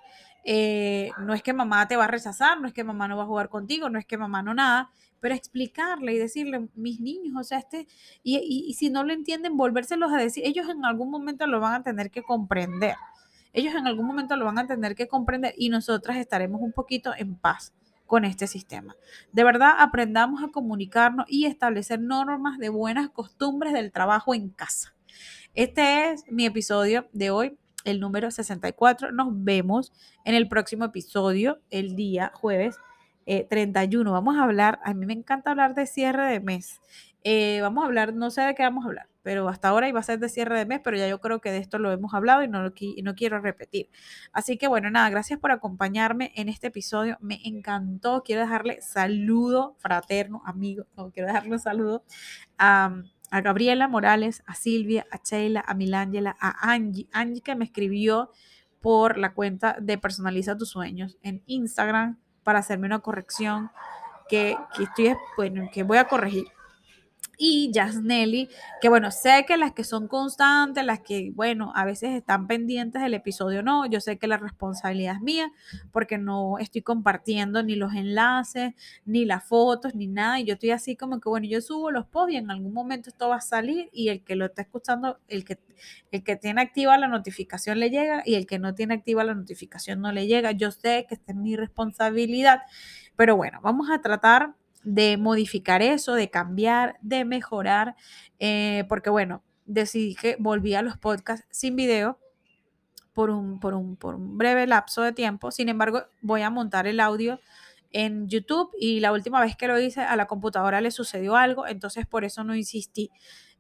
Eh, 0.49 1.11
no 1.19 1.35
es 1.35 1.43
que 1.43 1.53
mamá 1.53 1.89
te 1.89 1.97
va 1.97 2.05
a 2.05 2.07
rechazar, 2.07 2.61
no 2.61 2.69
es 2.69 2.73
que 2.73 2.85
mamá 2.85 3.09
no 3.09 3.17
va 3.17 3.25
a 3.25 3.27
jugar 3.27 3.49
contigo, 3.49 3.91
no 3.91 3.99
es 3.99 4.07
que 4.07 4.17
mamá 4.17 4.45
no 4.45 4.55
nada, 4.55 4.91
pero 5.19 5.35
explicarle 5.35 6.15
y 6.15 6.19
decirle, 6.19 6.69
mis 6.77 7.01
niños, 7.01 7.35
o 7.37 7.43
sea, 7.43 7.59
este, 7.59 7.89
y, 8.23 8.37
y, 8.39 8.73
si 8.75 8.89
no 8.89 9.03
lo 9.03 9.13
entienden, 9.13 9.57
volvérselos 9.57 10.13
a 10.13 10.19
decir, 10.19 10.45
ellos 10.47 10.69
en 10.69 10.85
algún 10.85 11.11
momento 11.11 11.49
lo 11.49 11.59
van 11.59 11.75
a 11.75 11.83
tener 11.83 12.13
que 12.13 12.23
comprender. 12.23 12.95
Ellos 13.53 13.75
en 13.75 13.89
algún 13.89 14.07
momento 14.07 14.37
lo 14.37 14.45
van 14.45 14.59
a 14.61 14.69
tener 14.69 14.95
que 14.95 15.09
comprender 15.09 15.53
y 15.59 15.69
nosotras 15.69 16.17
estaremos 16.17 16.61
un 16.61 16.73
poquito 16.73 17.13
en 17.17 17.35
paz 17.35 17.73
con 18.07 18.25
este 18.25 18.47
sistema. 18.47 18.95
De 19.33 19.43
verdad, 19.43 19.73
aprendamos 19.79 20.45
a 20.45 20.53
comunicarnos 20.53 21.27
y 21.29 21.47
establecer 21.47 22.01
normas 22.01 22.59
de 22.59 22.69
buenas 22.69 23.11
costumbres 23.11 23.73
del 23.73 23.91
trabajo 23.91 24.33
en 24.33 24.51
casa. 24.51 24.95
Este 25.55 26.13
es 26.13 26.25
mi 26.31 26.47
episodio 26.47 27.09
de 27.13 27.31
hoy, 27.31 27.59
el 27.87 28.01
número 28.01 28.31
64. 28.31 29.13
Nos 29.13 29.29
vemos 29.31 29.93
en 30.25 30.35
el 30.35 30.49
próximo 30.49 30.85
episodio, 30.85 31.61
el 31.71 31.97
día 31.97 32.33
jueves 32.35 32.77
eh, 33.27 33.47
31. 33.49 34.13
Vamos 34.13 34.37
a 34.37 34.45
hablar, 34.45 34.81
a 34.85 34.95
mí 34.95 35.07
me 35.07 35.13
encanta 35.13 35.51
hablar 35.51 35.75
de 35.75 35.87
cierre 35.87 36.31
de 36.31 36.41
mes. 36.41 36.81
Eh, 37.25 37.61
vamos 37.61 37.83
a 37.83 37.87
hablar, 37.87 38.15
no 38.15 38.31
sé 38.31 38.43
de 38.43 38.55
qué 38.55 38.63
vamos 38.63 38.85
a 38.85 38.89
hablar, 38.89 39.09
pero 39.25 39.49
hasta 39.49 39.67
ahora 39.67 39.89
iba 39.89 39.99
a 39.99 40.03
ser 40.05 40.21
de 40.21 40.29
cierre 40.29 40.57
de 40.57 40.65
mes, 40.65 40.81
pero 40.85 40.97
ya 40.97 41.09
yo 41.09 41.21
creo 41.21 41.41
que 41.41 41.51
de 41.51 41.59
esto 41.59 41.81
lo 41.81 41.91
hemos 41.91 42.15
hablado 42.15 42.45
y 42.45 42.49
no, 42.49 42.63
lo, 42.63 42.73
y 42.79 43.03
no 43.03 43.17
quiero 43.17 43.41
repetir. 43.41 43.91
Así 44.33 44.57
que 44.59 44.69
bueno, 44.69 44.91
nada, 44.91 45.11
gracias 45.11 45.41
por 45.41 45.51
acompañarme 45.51 46.31
en 46.37 46.49
este 46.49 46.69
episodio. 46.69 47.19
Me 47.21 47.41
encantó. 47.45 48.23
Quiero 48.25 48.43
dejarle 48.43 48.81
saludo 48.81 49.75
fraterno, 49.79 50.41
amigo. 50.45 50.85
Quiero 51.13 51.27
dejarle 51.27 51.59
saludo 51.59 52.05
a, 52.59 53.03
a 53.31 53.41
Gabriela 53.41 53.89
Morales, 53.89 54.43
a 54.47 54.55
Silvia, 54.55 55.07
a 55.11 55.19
Sheila, 55.23 55.65
a 55.67 55.75
Milángela, 55.75 56.37
a 56.41 56.73
Angie. 56.73 57.09
Angie 57.13 57.43
que 57.43 57.55
me 57.55 57.65
escribió 57.65 58.31
por 58.81 59.19
la 59.19 59.35
cuenta 59.35 59.77
de 59.81 59.99
Personaliza 59.99 60.57
tus 60.57 60.71
sueños 60.71 61.19
en 61.23 61.43
Instagram 61.47 62.19
para 62.43 62.61
hacerme 62.61 62.87
una 62.87 63.01
corrección 63.01 63.71
que, 64.29 64.57
que 64.77 64.85
estoy, 64.85 65.17
bueno, 65.37 65.69
que 65.73 65.83
voy 65.83 65.99
a 65.99 66.09
corregir 66.09 66.47
y 67.39 67.71
Jasnelli, 67.75 68.49
que 68.81 68.89
bueno, 68.89 69.11
sé 69.11 69.45
que 69.47 69.57
las 69.57 69.73
que 69.73 69.85
son 69.85 70.09
constantes, 70.09 70.85
las 70.85 71.01
que, 71.01 71.31
bueno, 71.35 71.73
a 71.75 71.85
veces 71.85 72.11
están 72.11 72.47
pendientes 72.47 73.03
del 73.03 73.15
episodio, 73.15 73.63
no, 73.63 73.87
yo 73.87 74.01
sé 74.01 74.19
que 74.19 74.27
la 74.27 74.39
responsabilidad 74.39 75.17
es 75.17 75.21
mía 75.21 75.53
porque 75.93 76.19
no 76.19 76.59
estoy 76.59 76.83
compartiendo 76.83 77.63
ni 77.63 77.77
los 77.77 77.95
enlaces, 77.95 78.75
ni 79.05 79.25
las 79.25 79.45
fotos, 79.45 79.95
ni 79.95 80.07
nada, 80.07 80.41
y 80.41 80.45
yo 80.45 80.55
estoy 80.55 80.71
así 80.71 80.97
como 80.97 81.21
que, 81.21 81.29
bueno, 81.29 81.47
yo 81.47 81.61
subo 81.61 81.91
los 81.91 82.07
posts 82.07 82.33
y 82.33 82.37
en 82.37 82.51
algún 82.51 82.73
momento 82.73 83.11
esto 83.11 83.29
va 83.29 83.37
a 83.37 83.41
salir 83.41 83.89
y 83.93 84.09
el 84.09 84.23
que 84.25 84.37
lo 84.37 84.47
está 84.47 84.63
escuchando, 84.63 85.19
el 85.29 85.45
que, 85.45 85.59
el 86.11 86.25
que 86.25 86.37
tiene 86.37 86.63
activa 86.63 86.97
la 86.97 87.09
notificación 87.09 87.79
le 87.81 87.91
llega 87.91 88.23
y 88.25 88.35
el 88.35 88.47
que 88.47 88.59
no 88.59 88.75
tiene 88.75 88.95
activa 88.95 89.25
la 89.25 89.35
notificación 89.35 90.01
no 90.01 90.13
le 90.13 90.27
llega, 90.27 90.53
yo 90.53 90.71
sé 90.71 91.07
que 91.09 91.15
esta 91.15 91.33
es 91.33 91.39
mi 91.39 91.57
responsabilidad, 91.57 92.63
pero 93.17 93.37
bueno, 93.37 93.61
vamos 93.63 93.91
a 93.91 94.01
tratar 94.01 94.55
de 94.87 95.17
modificar 95.17 95.83
eso, 95.83 96.15
de 96.15 96.31
cambiar, 96.31 96.97
de 97.03 97.25
mejorar, 97.25 97.97
eh, 98.39 98.85
porque 98.89 99.11
bueno, 99.11 99.43
decidí 99.65 100.15
que 100.15 100.37
volví 100.39 100.75
a 100.75 100.83
los 100.83 100.97
podcasts 100.97 101.45
sin 101.51 101.75
video 101.75 102.21
por 103.13 103.31
un, 103.31 103.59
por, 103.59 103.75
un, 103.75 103.97
por 103.97 104.15
un 104.15 104.39
breve 104.39 104.65
lapso 104.69 105.03
de 105.03 105.13
tiempo. 105.13 105.51
Sin 105.51 105.69
embargo, 105.69 106.05
voy 106.23 106.43
a 106.43 106.51
montar 106.51 106.87
el 106.87 107.01
audio 107.01 107.41
en 107.91 108.29
YouTube 108.29 108.71
y 108.79 109.01
la 109.01 109.11
última 109.13 109.41
vez 109.41 109.57
que 109.57 109.67
lo 109.67 109.81
hice 109.81 110.03
a 110.03 110.15
la 110.15 110.27
computadora 110.29 110.81
le 110.81 110.93
sucedió 110.93 111.35
algo, 111.35 111.67
entonces 111.67 112.07
por 112.07 112.25
eso 112.25 112.45
no 112.45 112.55
insistí. 112.55 113.11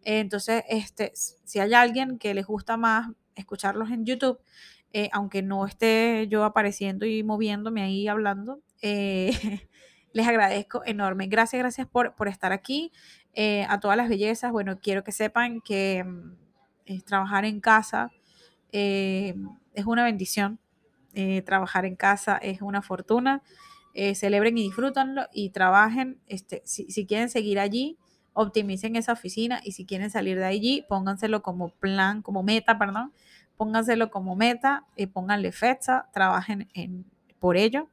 Entonces, 0.03 0.62
este, 0.69 1.11
si 1.15 1.59
hay 1.59 1.75
alguien 1.75 2.19
que 2.19 2.35
les 2.35 2.47
gusta 2.47 2.77
más 2.77 3.11
escucharlos 3.35 3.91
en 3.91 4.05
YouTube, 4.05 4.39
eh, 4.93 5.09
aunque 5.12 5.43
no 5.43 5.67
esté 5.67 6.29
yo 6.29 6.45
apareciendo 6.45 7.05
y 7.05 7.25
moviéndome 7.25 7.83
ahí 7.83 8.07
hablando, 8.07 8.61
eh, 8.81 9.33
les 10.17 10.27
agradezco 10.27 10.81
enorme. 10.87 11.27
Gracias, 11.27 11.61
gracias 11.61 11.87
por, 11.87 12.15
por 12.15 12.27
estar 12.27 12.51
aquí. 12.51 12.91
Eh, 13.35 13.67
a 13.69 13.81
todas 13.81 13.99
las 13.99 14.09
bellezas, 14.09 14.51
bueno, 14.51 14.79
quiero 14.81 15.05
que 15.05 15.13
sepan 15.13 15.61
que 15.61 16.07
eh, 16.87 17.03
trabajar 17.03 17.45
en 17.45 17.61
casa 17.61 18.11
eh, 18.73 19.35
es 19.75 19.85
una 19.85 20.05
bendición. 20.05 20.59
Eh, 21.13 21.43
trabajar 21.43 21.85
en 21.85 21.97
casa 21.97 22.39
es 22.39 22.63
una 22.63 22.81
fortuna. 22.81 23.43
celebren 24.15 24.57
y 24.57 24.63
disfrútenlo 24.63 25.27
y 25.35 25.51
trabajen. 25.51 26.19
Este, 26.29 26.63
si, 26.65 26.91
si 26.91 27.05
quieren 27.05 27.29
seguir 27.29 27.59
allí, 27.59 27.99
optimicen 28.33 28.97
esa 28.97 29.13
oficina 29.13 29.61
y 29.63 29.73
si 29.73 29.85
quieren 29.85 30.11
salir 30.11 30.39
de 30.39 30.47
allí, 30.47 30.87
pónganselo 30.89 31.43
como 31.43 31.69
plan, 31.69 32.23
como 32.23 32.43
meta, 32.43 32.79
perdón, 32.79 33.13
pónganselo 33.59 34.11
como 34.11 34.35
meta, 34.35 34.87
y 34.97 35.07
pónganle 35.09 35.53
fecha, 35.53 36.07
trabajen 36.11 36.71
en, 36.73 37.05
por 37.39 37.59
ello 37.59 37.91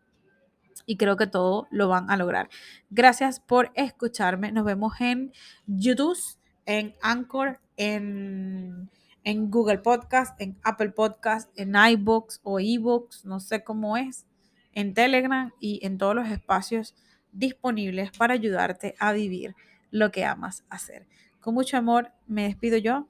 y 0.85 0.97
creo 0.97 1.17
que 1.17 1.27
todo 1.27 1.67
lo 1.71 1.87
van 1.87 2.09
a 2.09 2.17
lograr. 2.17 2.49
Gracias 2.89 3.39
por 3.39 3.71
escucharme. 3.75 4.51
Nos 4.51 4.65
vemos 4.65 4.93
en 4.99 5.31
YouTube, 5.65 6.17
en 6.65 6.95
Anchor, 7.01 7.59
en, 7.77 8.89
en 9.23 9.51
Google 9.51 9.79
Podcast, 9.79 10.39
en 10.41 10.57
Apple 10.63 10.91
Podcast, 10.91 11.49
en 11.57 11.75
iBooks 11.75 12.41
o 12.43 12.59
eBooks, 12.59 13.25
no 13.25 13.39
sé 13.39 13.63
cómo 13.63 13.97
es, 13.97 14.25
en 14.73 14.93
Telegram 14.93 15.51
y 15.59 15.79
en 15.85 15.97
todos 15.97 16.15
los 16.15 16.27
espacios 16.29 16.95
disponibles 17.31 18.11
para 18.17 18.33
ayudarte 18.33 18.95
a 18.99 19.13
vivir 19.13 19.55
lo 19.91 20.11
que 20.11 20.25
amas 20.25 20.65
hacer. 20.69 21.07
Con 21.39 21.53
mucho 21.53 21.77
amor 21.77 22.11
me 22.27 22.43
despido 22.43 22.77
yo, 22.77 23.07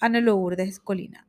Ana 0.00 0.20
Lourdes 0.20 0.80
Colina. 0.80 1.26